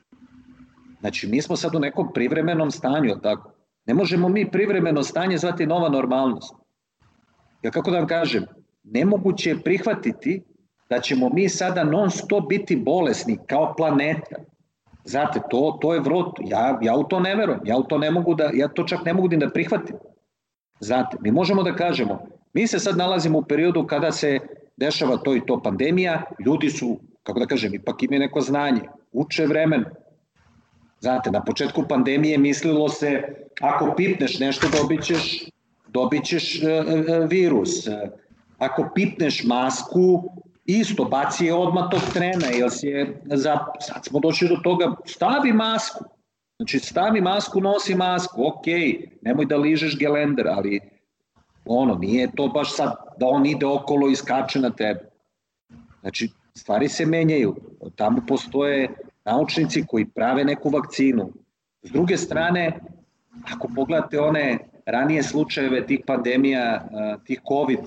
Znači, 1.00 1.28
mi 1.28 1.42
smo 1.42 1.56
sad 1.56 1.74
u 1.74 1.78
nekom 1.78 2.12
privremenom 2.14 2.70
stanju, 2.70 3.16
tako? 3.22 3.50
Ne 3.86 3.94
možemo 3.94 4.28
mi 4.28 4.50
privremeno 4.50 5.02
stanje 5.02 5.38
zvati 5.38 5.66
nova 5.66 5.88
normalnost. 5.88 6.54
Ja 7.62 7.70
kako 7.70 7.90
da 7.90 7.98
vam 7.98 8.06
kažem, 8.06 8.44
nemoguće 8.84 9.50
je 9.50 9.60
prihvatiti 9.60 10.42
da 10.90 11.00
ćemo 11.00 11.28
mi 11.28 11.48
sada 11.48 11.84
non 11.84 12.10
stop 12.10 12.48
biti 12.48 12.76
bolesni 12.76 13.38
kao 13.46 13.74
planeta. 13.76 14.36
Znate, 15.04 15.40
to, 15.50 15.78
to 15.80 15.94
je 15.94 16.00
vrot, 16.00 16.32
ja, 16.40 16.78
ja 16.82 16.96
u 16.96 17.04
to 17.04 17.20
ne 17.20 17.34
verujem, 17.36 17.60
ja 17.64 17.76
u 17.76 17.82
to 17.82 17.98
ne 17.98 18.10
mogu 18.10 18.34
da, 18.34 18.50
ja 18.54 18.68
to 18.68 18.84
čak 18.84 19.04
ne 19.04 19.12
mogu 19.12 19.28
da 19.28 19.50
prihvatim. 19.50 19.96
Znate, 20.80 21.16
mi 21.20 21.30
možemo 21.30 21.62
da 21.62 21.76
kažemo, 21.76 22.26
mi 22.52 22.66
se 22.66 22.78
sad 22.78 22.96
nalazimo 22.96 23.38
u 23.38 23.44
periodu 23.44 23.86
kada 23.86 24.12
se 24.12 24.38
dešava 24.76 25.16
to 25.16 25.36
i 25.36 25.46
to 25.46 25.62
pandemija, 25.62 26.22
ljudi 26.46 26.70
su, 26.70 27.00
kako 27.22 27.40
da 27.40 27.46
kažem, 27.46 27.74
ipak 27.74 28.02
imaju 28.02 28.20
neko 28.20 28.40
znanje, 28.40 28.80
uče 29.12 29.46
vremen. 29.46 29.84
Znate, 31.00 31.30
na 31.30 31.44
početku 31.44 31.84
pandemije 31.88 32.38
mislilo 32.38 32.88
se, 32.88 33.22
ako 33.60 33.94
pipneš 33.96 34.38
nešto 34.38 34.68
dobit 34.78 35.04
ćeš, 35.04 35.44
dobit 35.88 36.24
ćeš 36.24 36.62
e, 36.62 36.66
e, 36.68 37.26
virus, 37.30 37.88
ako 38.58 38.90
pipneš 38.94 39.44
masku, 39.44 40.30
isto, 40.64 41.04
baci 41.04 41.46
je 41.46 41.54
odmah 41.54 41.90
tog 41.90 42.00
trena, 42.12 42.46
jer 42.46 42.70
si 42.70 42.86
je, 42.86 43.22
za, 43.24 43.58
sad 43.80 44.04
smo 44.04 44.20
došli 44.20 44.48
do 44.48 44.56
toga, 44.56 44.94
stavi 45.06 45.52
masku, 45.52 46.04
znači 46.58 46.78
stavi 46.78 47.20
masku, 47.20 47.60
nosi 47.60 47.94
masku, 47.94 48.46
ok, 48.46 48.66
nemoj 49.22 49.46
da 49.46 49.56
ližeš 49.56 49.98
gelender, 49.98 50.48
ali 50.48 50.80
ono, 51.64 51.94
nije 51.94 52.30
to 52.36 52.48
baš 52.48 52.76
sad 52.76 52.94
da 53.18 53.26
on 53.26 53.46
ide 53.46 53.66
okolo 53.66 54.08
i 54.08 54.16
skače 54.16 54.60
na 54.60 54.70
tebe. 54.70 55.08
Znači, 56.00 56.30
stvari 56.54 56.88
se 56.88 57.06
menjaju, 57.06 57.56
tamo 57.96 58.22
postoje 58.28 58.88
naučnici 59.24 59.84
koji 59.86 60.04
prave 60.04 60.44
neku 60.44 60.70
vakcinu. 60.70 61.32
S 61.82 61.90
druge 61.90 62.16
strane, 62.16 62.80
ako 63.52 63.68
pogledate 63.76 64.20
one 64.20 64.58
ranije 64.86 65.22
slučajeve 65.22 65.86
tih 65.86 66.00
pandemija, 66.06 66.88
tih 67.24 67.40
COVID 67.48 67.80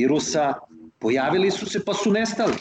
virusa, 0.00 0.54
pojavili 0.98 1.50
su 1.50 1.66
se 1.66 1.84
pa 1.84 1.94
su 1.94 2.12
nestali. 2.12 2.54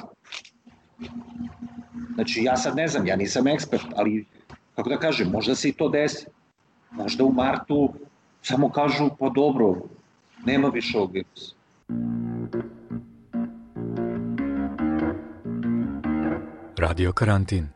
Znači, 2.15 2.43
ja 2.43 2.57
sad 2.57 2.75
ne 2.75 2.87
znam, 2.87 3.07
ja 3.07 3.15
nisam 3.15 3.47
ekspert, 3.47 3.85
ali, 3.95 4.25
kako 4.75 4.89
da 4.89 4.97
kažem, 4.99 5.31
možda 5.31 5.55
se 5.55 5.69
i 5.69 5.73
to 5.73 5.89
desi. 5.89 6.25
Možda 6.91 7.23
u 7.23 7.31
martu 7.31 7.93
samo 8.41 8.69
kažu, 8.69 9.09
pa 9.19 9.29
dobro, 9.29 9.75
nema 10.45 10.67
više 10.67 10.97
ovog 10.97 11.11
virusa. 11.13 11.55
Radio 16.77 17.11
karantin. 17.13 17.67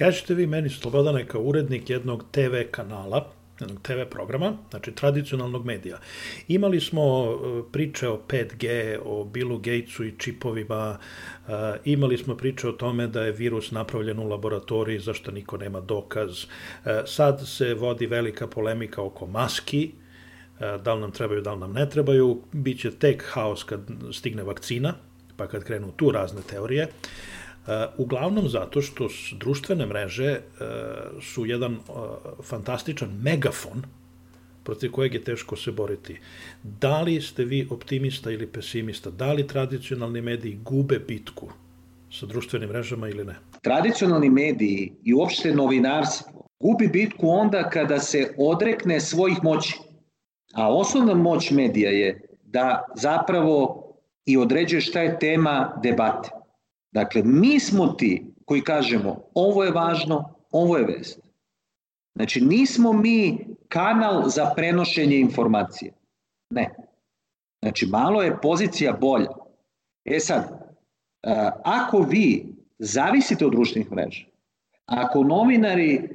Kažete 0.00 0.34
vi 0.34 0.46
meni, 0.46 0.68
Slobodane, 0.68 1.26
kao 1.26 1.42
urednik 1.42 1.90
jednog 1.90 2.24
TV 2.32 2.62
kanala, 2.70 3.26
jednog 3.60 3.82
TV 3.82 4.04
programa, 4.10 4.52
znači 4.70 4.92
tradicionalnog 4.92 5.66
medija. 5.66 5.98
Imali 6.48 6.80
smo 6.80 7.02
e, 7.02 7.62
priče 7.72 8.08
o 8.08 8.20
5G, 8.28 8.96
o 9.04 9.24
Billu 9.24 9.58
Gatesu 9.58 10.04
i 10.04 10.14
čipovima, 10.18 10.98
e, 11.48 11.52
imali 11.84 12.18
smo 12.18 12.36
priče 12.36 12.68
o 12.68 12.72
tome 12.72 13.06
da 13.06 13.24
je 13.24 13.32
virus 13.32 13.70
napravljen 13.70 14.18
u 14.18 14.28
laboratoriji, 14.28 14.98
zašto 14.98 15.30
niko 15.30 15.56
nema 15.56 15.80
dokaz. 15.80 16.44
E, 16.84 17.02
sad 17.06 17.48
se 17.48 17.74
vodi 17.74 18.06
velika 18.06 18.46
polemika 18.46 19.02
oko 19.02 19.26
maski, 19.26 19.90
da 20.84 20.94
li 20.94 21.00
nam 21.00 21.12
trebaju, 21.12 21.40
da 21.40 21.52
li 21.52 21.60
nam 21.60 21.72
ne 21.72 21.88
trebaju. 21.90 22.42
Biće 22.52 22.90
tek 22.90 23.24
haos 23.28 23.64
kad 23.64 23.80
stigne 24.12 24.42
vakcina, 24.42 24.94
pa 25.36 25.46
kad 25.46 25.64
krenu 25.64 25.92
tu 25.96 26.10
razne 26.10 26.40
teorije. 26.50 26.82
E, 26.82 26.88
uglavnom 27.96 28.48
zato 28.48 28.82
što 28.82 29.08
društvene 29.32 29.86
mreže 29.86 30.24
e, 30.24 30.40
su 31.20 31.46
jedan 31.46 31.72
e, 31.74 31.78
fantastičan 32.42 33.08
megafon 33.22 33.82
protiv 34.64 34.92
kojeg 34.92 35.14
je 35.14 35.24
teško 35.24 35.56
se 35.56 35.72
boriti. 35.72 36.18
Da 36.62 37.00
li 37.00 37.20
ste 37.20 37.44
vi 37.44 37.68
optimista 37.70 38.30
ili 38.30 38.46
pesimista? 38.46 39.10
Da 39.10 39.32
li 39.32 39.46
tradicionalni 39.46 40.20
mediji 40.20 40.58
gube 40.64 40.98
bitku 40.98 41.48
sa 42.12 42.26
društvenim 42.26 42.68
mrežama 42.68 43.08
ili 43.08 43.24
ne? 43.24 43.34
Tradicionalni 43.62 44.30
mediji 44.30 44.92
i 45.04 45.14
uopšte 45.14 45.54
novinarstvo 45.54 46.40
gubi 46.60 46.88
bitku 46.88 47.28
onda 47.28 47.70
kada 47.70 47.98
se 47.98 48.34
odrekne 48.38 49.00
svojih 49.00 49.38
moći. 49.42 49.78
A 50.54 50.74
osnovna 50.74 51.14
moć 51.14 51.50
medija 51.50 51.90
je 51.90 52.20
da 52.42 52.84
zapravo 52.96 53.86
i 54.26 54.36
određuje 54.36 54.80
šta 54.80 55.00
je 55.00 55.18
tema 55.18 55.80
debate. 55.82 56.39
Dakle, 56.92 57.22
mi 57.24 57.60
smo 57.60 57.86
ti 57.86 58.26
koji 58.44 58.60
kažemo 58.60 59.22
ovo 59.34 59.64
je 59.64 59.70
važno, 59.70 60.34
ovo 60.50 60.76
je 60.76 60.84
vest. 60.84 61.20
Znači, 62.14 62.40
nismo 62.40 62.92
mi 62.92 63.46
kanal 63.68 64.28
za 64.28 64.52
prenošenje 64.56 65.16
informacije. 65.16 65.92
Ne. 66.50 66.74
Znači, 67.62 67.86
malo 67.86 68.22
je 68.22 68.40
pozicija 68.40 68.92
bolja. 68.92 69.30
E 70.04 70.20
sad, 70.20 70.74
ako 71.64 71.98
vi 71.98 72.54
zavisite 72.78 73.46
od 73.46 73.52
društvenih 73.52 73.92
mreža, 73.92 74.26
ako 74.86 75.22
novinari 75.22 76.08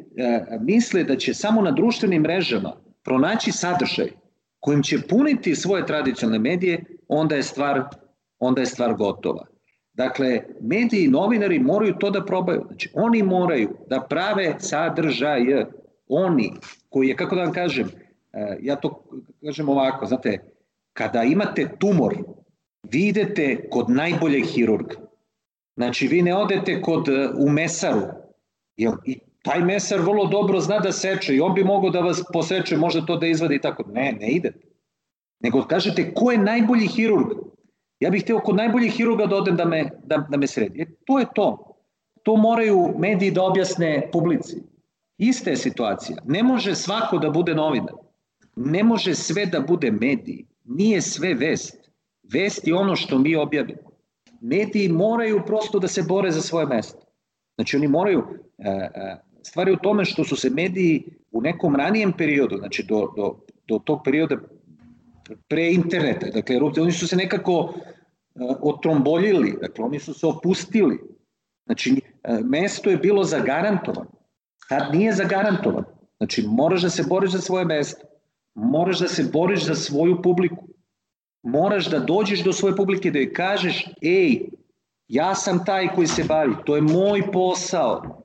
misle 0.59 1.03
da 1.03 1.15
će 1.17 1.33
samo 1.33 1.61
na 1.61 1.71
društvenim 1.71 2.21
mrežama 2.21 2.73
pronaći 3.03 3.51
sadržaj 3.51 4.11
kojim 4.59 4.83
će 4.83 5.07
puniti 5.09 5.55
svoje 5.55 5.85
tradicionalne 5.85 6.39
medije, 6.39 6.83
onda 7.07 7.35
je 7.35 7.43
stvar, 7.43 7.83
onda 8.39 8.61
je 8.61 8.65
stvar 8.65 8.93
gotova. 8.93 9.45
Dakle, 9.95 10.41
mediji 10.61 11.03
i 11.03 11.07
novinari 11.07 11.59
moraju 11.59 11.95
to 11.99 12.09
da 12.09 12.25
probaju. 12.25 12.63
Znači, 12.67 12.89
oni 12.93 13.23
moraju 13.23 13.69
da 13.89 14.01
prave 14.09 14.55
sadržaje. 14.59 15.65
Oni, 16.07 16.51
koji 16.89 17.07
je, 17.07 17.15
kako 17.15 17.35
da 17.35 17.43
vam 17.43 17.53
kažem, 17.53 17.87
e, 18.33 18.57
ja 18.61 18.75
to 18.75 19.03
kažem 19.45 19.69
ovako, 19.69 20.05
znate, 20.05 20.39
kada 20.93 21.23
imate 21.23 21.69
tumor, 21.79 22.15
vi 22.83 23.07
idete 23.07 23.69
kod 23.69 23.89
najboljeg 23.89 24.45
hirurga. 24.45 24.95
Znači, 25.75 26.07
vi 26.07 26.21
ne 26.21 26.35
odete 26.35 26.81
kod, 26.81 27.09
e, 27.09 27.29
u 27.37 27.49
mesaru, 27.49 28.01
jer 28.77 28.91
i 29.05 29.19
taj 29.41 29.59
mesar 29.59 29.99
vrlo 29.99 30.25
dobro 30.27 30.59
zna 30.59 30.79
da 30.79 30.91
seče 30.91 31.35
i 31.35 31.41
on 31.41 31.53
bi 31.53 31.63
mogao 31.63 31.89
da 31.89 31.99
vas 31.99 32.23
poseče, 32.33 32.77
možda 32.77 33.05
to 33.05 33.17
da 33.17 33.27
izvadi 33.27 33.55
i 33.55 33.61
tako. 33.61 33.83
Ne, 33.91 34.11
ne 34.19 34.27
idete. 34.27 34.59
Nego 35.39 35.63
kažete 35.63 36.13
ko 36.13 36.31
je 36.31 36.37
najbolji 36.37 36.87
hirurg? 36.87 37.27
Ja 38.05 38.09
bih 38.11 38.21
hteo 38.21 38.39
kod 38.39 38.55
najboljih 38.55 38.93
hirurga 38.93 39.25
da 39.25 39.35
odem 39.35 39.55
da 39.57 39.65
me, 39.65 39.89
da, 40.03 40.17
da 40.29 40.37
me 40.37 40.47
sredi. 40.47 40.81
E, 40.81 40.85
to 41.05 41.19
je 41.19 41.25
to. 41.35 41.47
To 42.23 42.35
moraju 42.35 42.93
mediji 42.97 43.31
da 43.31 43.43
objasne 43.43 44.09
publici. 44.11 44.61
Ista 45.17 45.49
je 45.49 45.57
situacija. 45.57 46.17
Ne 46.25 46.43
može 46.43 46.75
svako 46.75 47.17
da 47.17 47.29
bude 47.29 47.55
novinar. 47.55 47.95
Ne 48.55 48.83
može 48.83 49.15
sve 49.15 49.45
da 49.45 49.59
bude 49.59 49.91
mediji. 49.91 50.45
Nije 50.63 51.01
sve 51.01 51.33
vest. 51.33 51.89
Vest 52.33 52.67
je 52.67 52.75
ono 52.75 52.95
što 52.95 53.17
mi 53.17 53.35
objavimo. 53.35 53.91
Mediji 54.41 54.89
moraju 54.89 55.41
prosto 55.45 55.79
da 55.79 55.87
se 55.87 56.03
bore 56.03 56.31
za 56.31 56.41
svoje 56.41 56.65
mesto. 56.65 57.01
Znači 57.55 57.77
oni 57.77 57.87
moraju, 57.87 58.23
e, 58.57 58.69
e, 58.69 59.15
stvari 59.43 59.71
u 59.71 59.77
tome 59.77 60.05
što 60.05 60.23
su 60.23 60.35
se 60.35 60.49
mediji 60.49 61.03
u 61.31 61.41
nekom 61.41 61.75
ranijem 61.75 62.13
periodu, 62.17 62.57
znači 62.57 62.83
do, 62.83 63.07
do, 63.17 63.35
do 63.67 63.79
tog 63.79 64.01
perioda 64.05 64.37
pre 65.47 65.73
interneta, 65.73 66.27
dakle 66.33 66.57
oni 66.81 66.91
su 66.91 67.07
se 67.07 67.15
nekako 67.15 67.73
otromboljili, 68.61 69.57
dakle 69.61 69.85
oni 69.85 69.99
su 69.99 70.13
se 70.13 70.27
opustili. 70.27 70.99
Znači, 71.65 72.01
e, 72.23 72.39
mesto 72.43 72.89
je 72.89 72.97
bilo 72.97 73.23
zagarantovano. 73.23 74.11
Tad 74.69 74.93
nije 74.93 75.13
zagarantovano. 75.13 75.85
Znači, 76.17 76.45
moraš 76.47 76.81
da 76.81 76.89
se 76.89 77.03
boriš 77.09 77.31
za 77.31 77.41
svoje 77.41 77.65
mesto. 77.65 78.07
Moraš 78.55 78.99
da 78.99 79.07
se 79.07 79.23
boriš 79.33 79.65
za 79.65 79.75
svoju 79.75 80.21
publiku. 80.21 80.67
Moraš 81.43 81.89
da 81.89 81.99
dođeš 81.99 82.43
do 82.43 82.53
svoje 82.53 82.75
publike 82.75 83.11
da 83.11 83.19
joj 83.19 83.33
kažeš, 83.33 83.85
ej, 84.01 84.49
ja 85.07 85.35
sam 85.35 85.65
taj 85.65 85.87
koji 85.95 86.07
se 86.07 86.23
bavi, 86.23 86.55
to 86.65 86.75
je 86.75 86.81
moj 86.81 87.31
posao. 87.31 88.24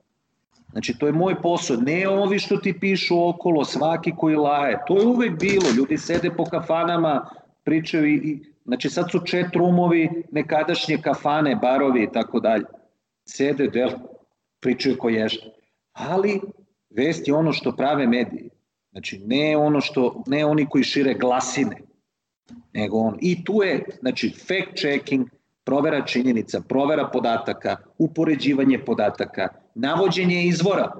Znači, 0.71 0.97
to 0.97 1.05
je 1.07 1.13
moj 1.13 1.41
posao, 1.41 1.77
ne 1.77 2.07
ovi 2.07 2.39
što 2.39 2.57
ti 2.57 2.79
pišu 2.79 3.29
okolo, 3.29 3.65
svaki 3.65 4.13
koji 4.17 4.35
laje. 4.35 4.77
To 4.87 4.99
je 4.99 5.05
uvek 5.05 5.39
bilo, 5.39 5.65
ljudi 5.77 5.97
sede 5.97 6.31
po 6.37 6.45
kafanama, 6.45 7.29
pričaju 7.63 8.07
i, 8.07 8.51
Znači 8.65 8.89
sad 8.89 9.11
su 9.11 9.19
chat 9.27 9.55
roomovi, 9.55 10.09
nekadašnje 10.31 10.97
kafane, 11.01 11.55
barovi 11.55 12.03
i 12.03 12.11
tako 12.13 12.39
dalje. 12.39 12.65
Sede, 13.25 13.67
del, 13.67 13.89
pričaju 14.59 14.97
ko 14.97 15.09
ješta. 15.09 15.49
Ali 15.93 16.41
vest 16.89 17.27
je 17.27 17.33
ono 17.33 17.53
što 17.53 17.75
prave 17.75 18.07
mediji. 18.07 18.49
Znači 18.91 19.21
ne 19.25 19.57
ono 19.57 19.81
što, 19.81 20.23
ne 20.27 20.45
oni 20.45 20.65
koji 20.69 20.83
šire 20.83 21.13
glasine, 21.13 21.81
nego 22.73 22.97
on. 22.97 23.17
I 23.21 23.43
tu 23.43 23.63
je, 23.63 23.85
znači, 24.01 24.29
fact 24.29 24.77
checking, 24.77 25.27
provera 25.63 26.05
činjenica, 26.05 26.61
provera 26.61 27.09
podataka, 27.13 27.77
upoređivanje 27.97 28.79
podataka, 28.85 29.47
navođenje 29.75 30.43
izvora, 30.45 30.91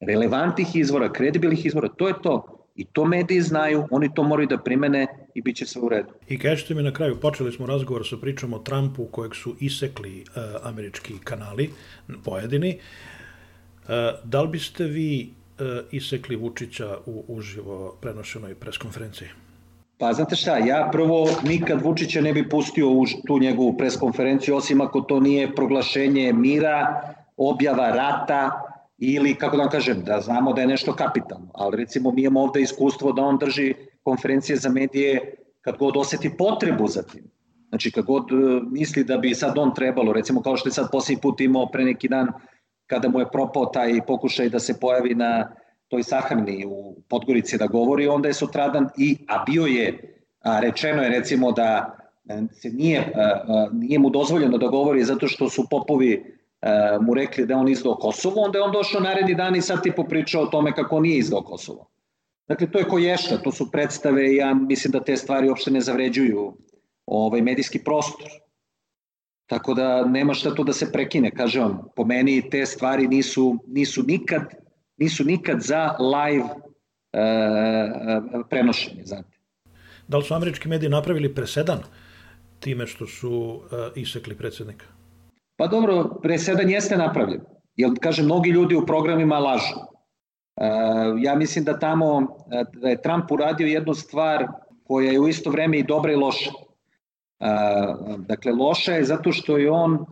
relevantnih 0.00 0.76
izvora, 0.76 1.12
kredibilnih 1.12 1.66
izvora, 1.66 1.88
to 1.88 2.08
je 2.08 2.14
to. 2.22 2.54
I 2.78 2.84
to 2.84 3.04
mediji 3.04 3.40
znaju, 3.40 3.88
oni 3.90 4.14
to 4.14 4.22
moraju 4.22 4.48
da 4.48 4.58
primene 4.58 5.06
i 5.34 5.42
bit 5.42 5.56
će 5.56 5.66
sve 5.66 5.82
u 5.82 5.88
redu. 5.88 6.08
I 6.28 6.38
kažete 6.38 6.74
mi 6.74 6.82
na 6.82 6.92
kraju, 6.92 7.20
počeli 7.20 7.52
smo 7.52 7.66
razgovor 7.66 8.06
sa 8.06 8.16
pričom 8.16 8.54
o 8.54 8.58
Trumpu 8.58 9.06
kojeg 9.06 9.34
su 9.34 9.54
isekli 9.60 10.20
uh, 10.20 10.42
američki 10.62 11.14
kanali, 11.24 11.70
pojedini. 12.24 12.78
Uh, 12.78 13.90
da 14.24 14.42
li 14.42 14.48
biste 14.48 14.84
vi 14.84 15.30
uh, 15.30 15.66
isekli 15.90 16.36
Vučića 16.36 16.96
u 17.06 17.24
uživo 17.28 17.96
prenošenoj 18.00 18.54
preskonferenciji? 18.54 19.28
Pa 19.98 20.12
znate 20.12 20.36
šta, 20.36 20.58
ja 20.58 20.88
prvo 20.92 21.28
nikad 21.42 21.82
Vučića 21.82 22.20
ne 22.20 22.32
bi 22.32 22.48
pustio 22.48 22.90
u 22.90 23.04
tu 23.26 23.38
njegovu 23.38 23.76
preskonferenciju, 23.78 24.56
osim 24.56 24.80
ako 24.80 25.00
to 25.00 25.20
nije 25.20 25.54
proglašenje 25.54 26.32
mira, 26.32 27.02
objava 27.38 27.90
rata, 27.90 28.68
ili 28.98 29.34
kako 29.34 29.56
da 29.56 29.62
vam 29.62 29.70
kažem, 29.70 30.02
da 30.04 30.20
znamo 30.20 30.52
da 30.52 30.60
je 30.60 30.66
nešto 30.66 30.92
kapitalno, 30.92 31.50
ali 31.54 31.76
recimo 31.76 32.10
mi 32.10 32.22
imamo 32.22 32.40
ovde 32.40 32.60
iskustvo 32.60 33.12
da 33.12 33.22
on 33.22 33.38
drži 33.38 33.74
konferencije 34.02 34.56
za 34.56 34.68
medije 34.68 35.34
kad 35.60 35.76
god 35.76 35.96
oseti 35.96 36.36
potrebu 36.36 36.88
za 36.88 37.02
tim. 37.02 37.24
Znači 37.68 37.90
kad 37.90 38.04
god 38.04 38.32
e, 38.32 38.34
misli 38.70 39.04
da 39.04 39.18
bi 39.18 39.34
sad 39.34 39.58
on 39.58 39.74
trebalo, 39.74 40.12
recimo 40.12 40.42
kao 40.42 40.56
što 40.56 40.68
je 40.68 40.72
sad 40.72 40.88
posljednji 40.92 41.20
put 41.20 41.40
imao 41.40 41.66
pre 41.66 41.84
neki 41.84 42.08
dan 42.08 42.28
kada 42.86 43.08
mu 43.08 43.20
je 43.20 43.30
propao 43.32 43.66
taj 43.66 44.00
pokušaj 44.06 44.48
da 44.48 44.58
se 44.58 44.80
pojavi 44.80 45.14
na 45.14 45.50
toj 45.88 46.02
sahrani 46.02 46.66
u 46.66 46.96
Podgorici 47.08 47.58
da 47.58 47.66
govori, 47.66 48.08
onda 48.08 48.28
je 48.28 48.34
sutradan 48.34 48.88
i, 48.96 49.16
a 49.28 49.44
bio 49.46 49.66
je, 49.66 50.14
a 50.40 50.60
rečeno 50.60 51.02
je 51.02 51.08
recimo 51.08 51.52
da 51.52 51.96
e, 52.28 52.42
se 52.52 52.70
nije, 52.70 53.12
a, 53.14 53.20
a, 53.20 53.68
nije 53.72 53.98
mu 53.98 54.10
dozvoljeno 54.10 54.58
da 54.58 54.66
govori 54.66 55.04
zato 55.04 55.28
što 55.28 55.48
su 55.48 55.66
popovi 55.70 56.37
e, 56.62 56.98
mu 57.00 57.14
rekli 57.14 57.46
da 57.46 57.56
on 57.56 57.68
izdao 57.68 57.94
Kosovo, 57.94 58.40
onda 58.40 58.58
je 58.58 58.62
on 58.62 58.72
došao 58.72 59.00
naredni 59.00 59.34
dan 59.34 59.56
i 59.56 59.62
sad 59.62 59.82
tipo 59.82 60.04
pričao 60.04 60.42
o 60.42 60.46
tome 60.46 60.74
kako 60.74 61.00
nije 61.00 61.18
izdao 61.18 61.42
Kosovo. 61.42 61.90
Dakle, 62.48 62.70
to 62.70 62.78
je 62.78 62.88
koješta, 62.88 63.42
to 63.42 63.52
su 63.52 63.70
predstave 63.70 64.32
i 64.32 64.36
ja 64.36 64.54
mislim 64.54 64.92
da 64.92 65.04
te 65.04 65.16
stvari 65.16 65.48
uopšte 65.48 65.70
ne 65.70 65.80
zavređuju 65.80 66.56
ovaj 67.06 67.42
medijski 67.42 67.84
prostor. 67.84 68.28
Tako 69.46 69.74
da 69.74 70.04
nema 70.04 70.34
šta 70.34 70.54
tu 70.54 70.64
da 70.64 70.72
se 70.72 70.92
prekine, 70.92 71.30
kažem 71.30 71.62
vam, 71.62 71.78
po 71.96 72.04
meni 72.04 72.50
te 72.50 72.66
stvari 72.66 73.08
nisu, 73.08 73.58
nisu 73.66 74.02
nikad 74.02 74.42
nisu 74.98 75.24
nikad 75.24 75.60
za 75.60 75.96
live 75.98 76.48
e, 77.12 77.20
e 77.20 78.42
prenošenje, 78.50 79.02
znate. 79.04 79.38
Da 80.08 80.16
li 80.16 80.24
su 80.24 80.34
američki 80.34 80.68
mediji 80.68 80.90
napravili 80.90 81.34
presedan 81.34 81.78
time 82.60 82.86
što 82.86 83.06
su 83.06 83.60
e, 83.72 84.00
isekli 84.00 84.36
predsednika? 84.36 84.86
Pa 85.58 85.66
dobro, 85.66 86.20
presedan 86.22 86.70
jeste 86.70 86.96
napravljen. 86.96 87.40
Jer, 87.76 87.90
kažem, 88.00 88.24
mnogi 88.24 88.50
ljudi 88.50 88.76
u 88.76 88.86
programima 88.86 89.38
lažu. 89.38 89.74
E, 89.74 89.82
ja 91.22 91.34
mislim 91.34 91.64
da 91.64 91.78
tamo, 91.78 92.36
e, 92.50 92.64
da 92.72 92.88
je 92.88 93.02
Trump 93.02 93.30
uradio 93.30 93.66
jednu 93.66 93.94
stvar 93.94 94.46
koja 94.86 95.12
je 95.12 95.20
u 95.20 95.28
isto 95.28 95.50
vreme 95.50 95.78
i 95.78 95.82
dobra 95.82 96.12
i 96.12 96.16
loša. 96.16 96.50
E, 96.50 97.46
dakle, 98.18 98.52
loša 98.52 98.92
je 98.92 99.04
zato 99.04 99.32
što 99.32 99.58
je 99.58 99.70
on 99.70 100.06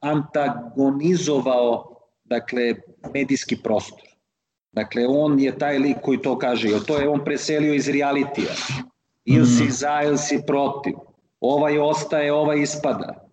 antagonizovao 0.00 1.96
dakle, 2.24 2.74
medijski 3.14 3.56
prostor. 3.62 4.08
Dakle, 4.72 5.06
on 5.08 5.40
je 5.40 5.58
taj 5.58 5.78
lik 5.78 5.96
koji 6.02 6.18
to 6.18 6.38
kaže. 6.38 6.84
To 6.86 6.98
je 7.00 7.08
on 7.08 7.24
preselio 7.24 7.74
iz 7.74 7.88
realitija. 7.88 8.52
Ili 9.24 9.46
si 9.46 9.62
mhm. 9.62 9.72
za, 9.72 10.02
ili 10.04 10.18
si 10.18 10.42
protiv. 10.46 10.94
Ovaj 11.40 11.78
ostaje, 11.78 12.32
ovaj 12.32 12.60
ispada 12.60 13.25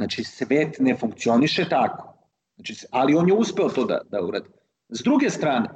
Znači, 0.00 0.24
svet 0.24 0.76
ne 0.78 0.96
funkcioniše 0.96 1.68
tako. 1.68 2.14
Znači, 2.56 2.86
ali 2.90 3.14
on 3.14 3.28
je 3.28 3.34
uspeo 3.34 3.68
to 3.68 3.84
da, 3.84 4.00
da 4.10 4.22
uradi. 4.22 4.48
S 4.88 5.02
druge 5.02 5.30
strane, 5.30 5.68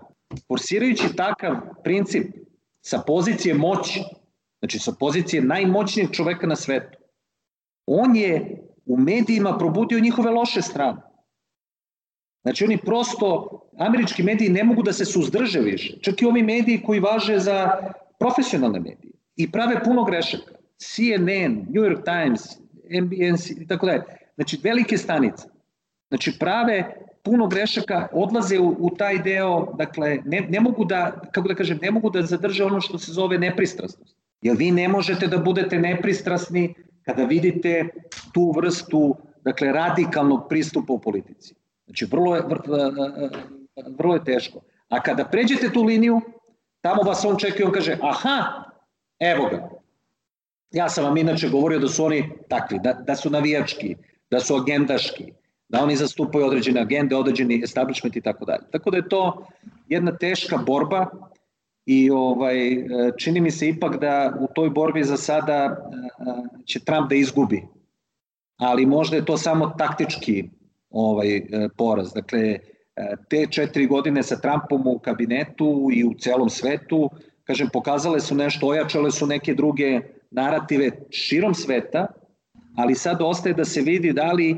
forsirajući 0.49 1.17
takav 1.17 1.57
princip 1.83 2.37
sa 2.81 3.03
pozicije 3.07 3.55
moći, 3.55 4.03
znači 4.59 4.79
sa 4.79 4.93
pozicije 5.01 5.43
najmoćnijeg 5.43 6.11
čoveka 6.11 6.47
na 6.47 6.57
svetu, 6.57 6.99
on 7.87 8.17
je 8.17 8.63
u 8.87 8.97
medijima 8.97 9.59
probudio 9.59 10.01
njihove 10.01 10.31
loše 10.31 10.63
strane. 10.63 11.03
Znači 12.43 12.65
oni 12.65 12.79
prosto, 12.79 13.61
američki 13.79 14.23
mediji 14.23 14.49
ne 14.49 14.65
mogu 14.65 14.83
da 14.83 14.93
se 14.93 15.05
suzdrže 15.05 15.61
više. 15.61 15.99
Čak 16.01 16.23
i 16.23 16.27
ovi 16.27 16.43
mediji 16.43 16.83
koji 16.83 17.01
važe 17.01 17.39
za 17.39 17.71
profesionalne 18.19 18.81
medije 18.81 19.13
i 19.37 19.51
prave 19.53 19.85
puno 19.85 20.05
grešaka. 20.05 20.53
CNN, 20.79 21.67
New 21.69 21.85
York 21.85 22.05
Times, 22.05 22.64
MBNC 22.91 23.51
i 23.51 23.67
tako 23.67 23.87
dalje. 23.87 24.03
Znači 24.35 24.61
velike 24.63 24.99
stanice. 24.99 25.49
Znači 26.09 26.39
prave 26.39 26.95
puno 27.23 27.47
grešaka, 27.47 28.09
odlaze 28.13 28.59
u, 28.59 28.77
u 28.79 28.91
taj 28.91 29.19
deo, 29.19 29.75
dakle 29.79 30.19
ne, 30.25 30.41
ne 30.41 30.61
mogu 30.61 30.85
da, 30.85 31.21
kako 31.33 31.49
da 31.49 31.55
kažem, 31.55 31.79
ne 31.83 31.91
mogu 31.91 32.11
da 32.11 32.23
zadrže 32.23 32.65
ono 32.65 32.81
što 32.81 32.99
se 32.99 33.13
zove 33.13 33.39
nepristrasnost. 33.39 34.17
Jer 34.43 34.57
vi 34.57 34.71
ne 34.71 34.89
možete 34.89 35.27
da 35.27 35.39
budete 35.39 35.79
nepristrasni 35.79 36.75
kada 37.03 37.25
vidite 37.25 37.89
tu 38.33 38.53
vrstu, 38.57 39.17
dakle 39.45 39.73
radikalnog 39.73 40.47
pristupa 40.49 40.93
u 40.93 40.99
politici. 40.99 41.55
Znači 41.87 42.05
vrlo 42.05 42.37
je, 42.37 42.43
vrlo 43.99 44.15
je 44.15 44.25
teško. 44.25 44.61
A 44.89 45.01
kada 45.01 45.25
pređete 45.25 45.73
tu 45.73 45.83
liniju, 45.83 46.21
tamo 46.81 47.03
vas 47.03 47.25
on 47.25 47.37
čeka 47.37 47.63
i 47.63 47.67
on 47.67 47.73
kaže, 47.73 47.99
aha, 48.03 48.65
evo 49.19 49.49
ga. 49.49 49.69
Ja 50.75 50.89
sam 50.89 51.05
vam 51.05 51.17
inače 51.17 51.49
govorio 51.49 51.79
da 51.79 51.89
su 51.89 52.05
oni 52.05 52.31
takvi, 52.49 52.79
da, 52.83 52.93
da 52.93 53.17
su 53.17 53.31
navijački, 53.31 53.97
da 54.31 54.41
su 54.41 54.55
agendaški, 54.55 55.33
da 55.69 55.83
oni 55.83 55.97
zastupaju 55.97 56.47
određene 56.47 56.81
agende, 56.81 57.17
određeni 57.17 57.61
establishment 57.65 58.17
i 58.17 58.21
tako 58.21 58.45
dalje. 58.45 58.65
Tako 58.73 58.91
da 58.91 58.97
je 58.97 59.09
to 59.09 59.47
jedna 59.89 60.17
teška 60.17 60.57
borba 60.57 61.07
i 61.87 62.11
ovaj, 62.11 62.59
čini 63.19 63.41
mi 63.41 63.51
se 63.51 63.69
ipak 63.69 64.01
da 64.01 64.35
u 64.41 64.47
toj 64.55 64.71
borbi 64.71 65.05
za 65.05 65.17
sada 65.17 65.65
eh, 65.65 65.77
će 66.65 66.81
Trump 66.81 67.09
da 67.09 67.15
izgubi. 67.15 67.63
Ali 68.57 68.87
možda 68.87 69.17
je 69.17 69.25
to 69.25 69.37
samo 69.37 69.75
taktički 69.79 70.45
ovaj 70.91 71.37
eh, 71.37 71.69
poraz. 71.77 72.13
Dakle, 72.13 72.41
eh, 72.41 73.17
te 73.31 73.47
četiri 73.51 73.87
godine 73.87 74.23
sa 74.23 74.41
Trumpom 74.41 74.87
u 74.87 74.99
kabinetu 74.99 75.89
i 75.93 76.05
u 76.05 76.15
celom 76.15 76.51
svetu, 76.51 77.11
kažem, 77.45 77.69
pokazale 77.73 78.21
su 78.21 78.35
nešto, 78.35 78.69
ojačale 78.69 79.11
su 79.11 79.27
neke 79.27 79.55
druge 79.55 80.01
narative 80.35 80.91
širom 81.11 81.55
sveta, 81.55 82.07
ali 82.77 82.95
sad 82.95 83.23
ostaje 83.23 83.55
da 83.55 83.65
se 83.65 83.81
vidi 83.81 84.13
da 84.13 84.33
li 84.33 84.57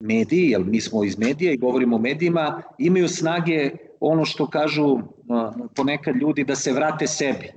mediji, 0.00 0.50
jer 0.50 0.64
mi 0.64 0.80
smo 0.80 1.04
iz 1.04 1.18
medija 1.18 1.52
i 1.52 1.56
govorimo 1.56 1.96
o 1.96 1.98
medijima, 1.98 2.62
imaju 2.78 3.08
snage 3.08 3.70
ono 4.00 4.24
što 4.24 4.46
kažu 4.46 4.98
ponekad 5.76 6.16
ljudi 6.16 6.44
da 6.44 6.56
se 6.56 6.72
vrate 6.72 7.06
sebi, 7.06 7.52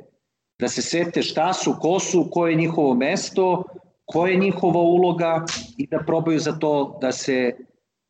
da 0.59 0.67
se 0.67 0.81
sete 0.81 1.21
šta 1.21 1.53
su, 1.53 1.75
ko 1.79 1.99
su, 1.99 2.27
koje 2.31 2.51
je 2.51 2.57
njihovo 2.57 2.93
mesto, 2.93 3.63
koja 4.05 4.31
je 4.31 4.39
njihova 4.39 4.81
uloga 4.81 5.45
i 5.77 5.87
da 5.87 5.99
probaju 6.07 6.39
za 6.39 6.51
to 6.51 6.97
da 7.01 7.11
se, 7.11 7.55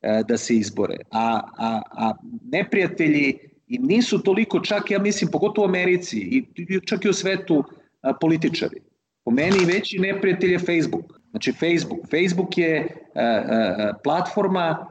e, 0.02 0.24
da 0.28 0.38
se 0.38 0.56
izbore. 0.56 0.98
A, 1.12 1.42
a, 1.58 1.82
a 1.92 2.14
neprijatelji 2.52 3.40
im 3.68 3.86
nisu 3.86 4.24
toliko 4.24 4.60
čak, 4.60 4.92
ja 4.92 5.00
mislim, 5.00 5.32
pogotovo 5.32 5.68
u 5.68 5.70
Americi 5.70 6.18
i 6.20 6.46
čak 6.86 7.06
i 7.06 7.10
u 7.10 7.14
svetu 7.14 7.64
političari. 8.22 8.82
Po 9.24 9.32
meni 9.32 9.66
veći 9.66 10.00
neprijatelj 10.00 10.52
je 10.52 10.60
Facebook. 10.60 11.22
Znači 11.30 11.52
Facebook. 11.52 12.00
Facebook 12.10 12.58
je 12.58 12.78
e, 12.78 13.22
e, 13.22 13.94
platforma 14.04 14.88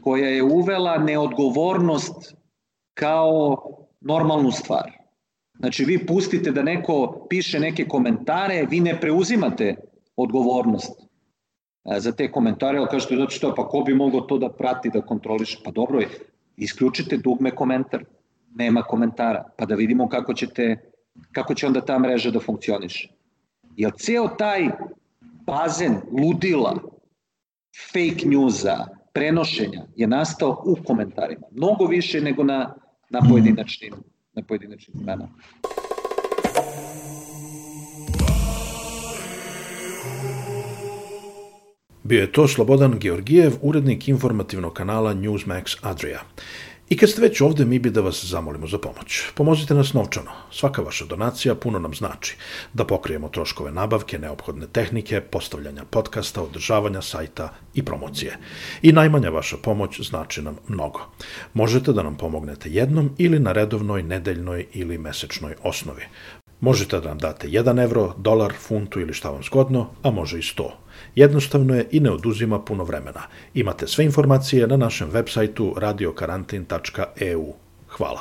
koja 0.00 0.28
je 0.28 0.42
uvela 0.42 0.98
neodgovornost 0.98 2.34
kao 2.94 3.56
normalnu 4.00 4.50
stvar. 4.50 4.92
Znači 5.58 5.84
vi 5.84 6.06
pustite 6.06 6.50
da 6.50 6.62
neko 6.62 7.26
piše 7.30 7.60
neke 7.60 7.84
komentare, 7.84 8.66
vi 8.70 8.80
ne 8.80 9.00
preuzimate 9.00 9.76
odgovornost 10.16 11.00
e, 11.84 12.00
za 12.00 12.12
te 12.12 12.32
komentare, 12.32 12.78
ali 12.78 12.88
kažete, 12.90 13.16
znači 13.16 13.36
što, 13.36 13.54
pa 13.54 13.68
ko 13.68 13.80
bi 13.80 13.94
mogao 13.94 14.20
to 14.20 14.38
da 14.38 14.48
prati, 14.48 14.90
da 14.90 15.00
kontroliše? 15.00 15.58
Pa 15.64 15.70
dobro 15.70 16.00
je, 16.00 16.08
isključite 16.56 17.16
dugme 17.16 17.50
komentar, 17.50 18.04
nema 18.54 18.82
komentara, 18.82 19.44
pa 19.56 19.66
da 19.66 19.74
vidimo 19.74 20.08
kako, 20.08 20.34
ćete, 20.34 20.76
kako 21.32 21.54
će 21.54 21.66
onda 21.66 21.80
ta 21.80 21.98
mreža 21.98 22.30
da 22.30 22.40
funkcioniše. 22.40 23.08
Jer 23.76 23.92
ceo 23.98 24.28
taj 24.28 24.68
bazen 25.46 25.96
ludila, 26.22 26.74
fake 27.92 28.26
newsa, 28.26 28.86
prenošenja 29.12 29.82
je 29.96 30.06
nastao 30.06 30.62
u 30.66 30.76
komentarima. 30.86 31.46
Mnogo 31.50 31.86
više 31.86 32.20
nego 32.20 32.44
na, 32.44 32.74
na 33.10 33.20
pojedinačnim, 33.30 33.94
na 34.32 34.42
pojedinačnim 34.42 35.00
imenama. 35.00 35.34
Bio 42.02 42.20
je 42.20 42.32
to 42.32 42.48
Slobodan 42.48 42.98
Georgijev, 43.00 43.52
urednik 43.62 44.08
informativnog 44.08 44.72
kanala 44.72 45.14
Newsmax 45.14 45.76
Adria. 45.82 46.20
I 46.88 46.96
kad 46.96 47.10
ste 47.10 47.22
već 47.22 47.40
ovde, 47.40 47.64
mi 47.64 47.78
bi 47.78 47.90
da 47.90 48.00
vas 48.00 48.24
zamolimo 48.24 48.66
za 48.66 48.78
pomoć. 48.78 49.22
Pomozite 49.34 49.74
nas 49.74 49.92
novčano. 49.92 50.30
Svaka 50.50 50.82
vaša 50.82 51.04
donacija 51.04 51.54
puno 51.54 51.78
nam 51.78 51.94
znači. 51.94 52.36
Da 52.72 52.84
pokrijemo 52.84 53.28
troškove 53.28 53.72
nabavke, 53.72 54.18
neophodne 54.18 54.66
tehnike, 54.66 55.20
postavljanja 55.20 55.84
podcasta, 55.84 56.42
održavanja 56.42 57.02
sajta 57.02 57.54
i 57.74 57.82
promocije. 57.82 58.38
I 58.82 58.92
najmanja 58.92 59.30
vaša 59.30 59.56
pomoć 59.56 60.00
znači 60.00 60.42
nam 60.42 60.56
mnogo. 60.68 61.00
Možete 61.54 61.92
da 61.92 62.02
nam 62.02 62.16
pomognete 62.16 62.70
jednom 62.70 63.10
ili 63.18 63.38
na 63.38 63.52
redovnoj, 63.52 64.02
nedeljnoj 64.02 64.66
ili 64.72 64.98
mesečnoj 64.98 65.54
osnovi. 65.62 66.02
Možete 66.60 67.00
da 67.00 67.08
nam 67.08 67.18
date 67.18 67.48
1 67.48 67.84
evro, 67.84 68.14
dolar, 68.18 68.52
funtu 68.58 69.00
ili 69.00 69.12
šta 69.12 69.30
vam 69.30 69.42
zgodno, 69.42 69.90
a 70.02 70.10
može 70.10 70.38
i 70.38 70.42
100. 70.42 70.83
Jednostavno 71.14 71.74
je 71.74 71.88
i 71.90 72.00
ne 72.00 72.10
oduzima 72.10 72.58
puno 72.58 72.84
vremena. 72.84 73.22
Imate 73.54 73.86
sve 73.86 74.04
informacije 74.04 74.66
na 74.66 74.76
našem 74.76 75.10
web 75.10 75.26
sajtu 75.28 75.74
radiokarantin.eu. 75.76 77.52
Hvala. 77.88 78.20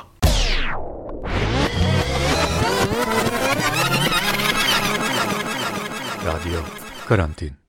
Radio 6.26 6.64
Karantin 7.08 7.63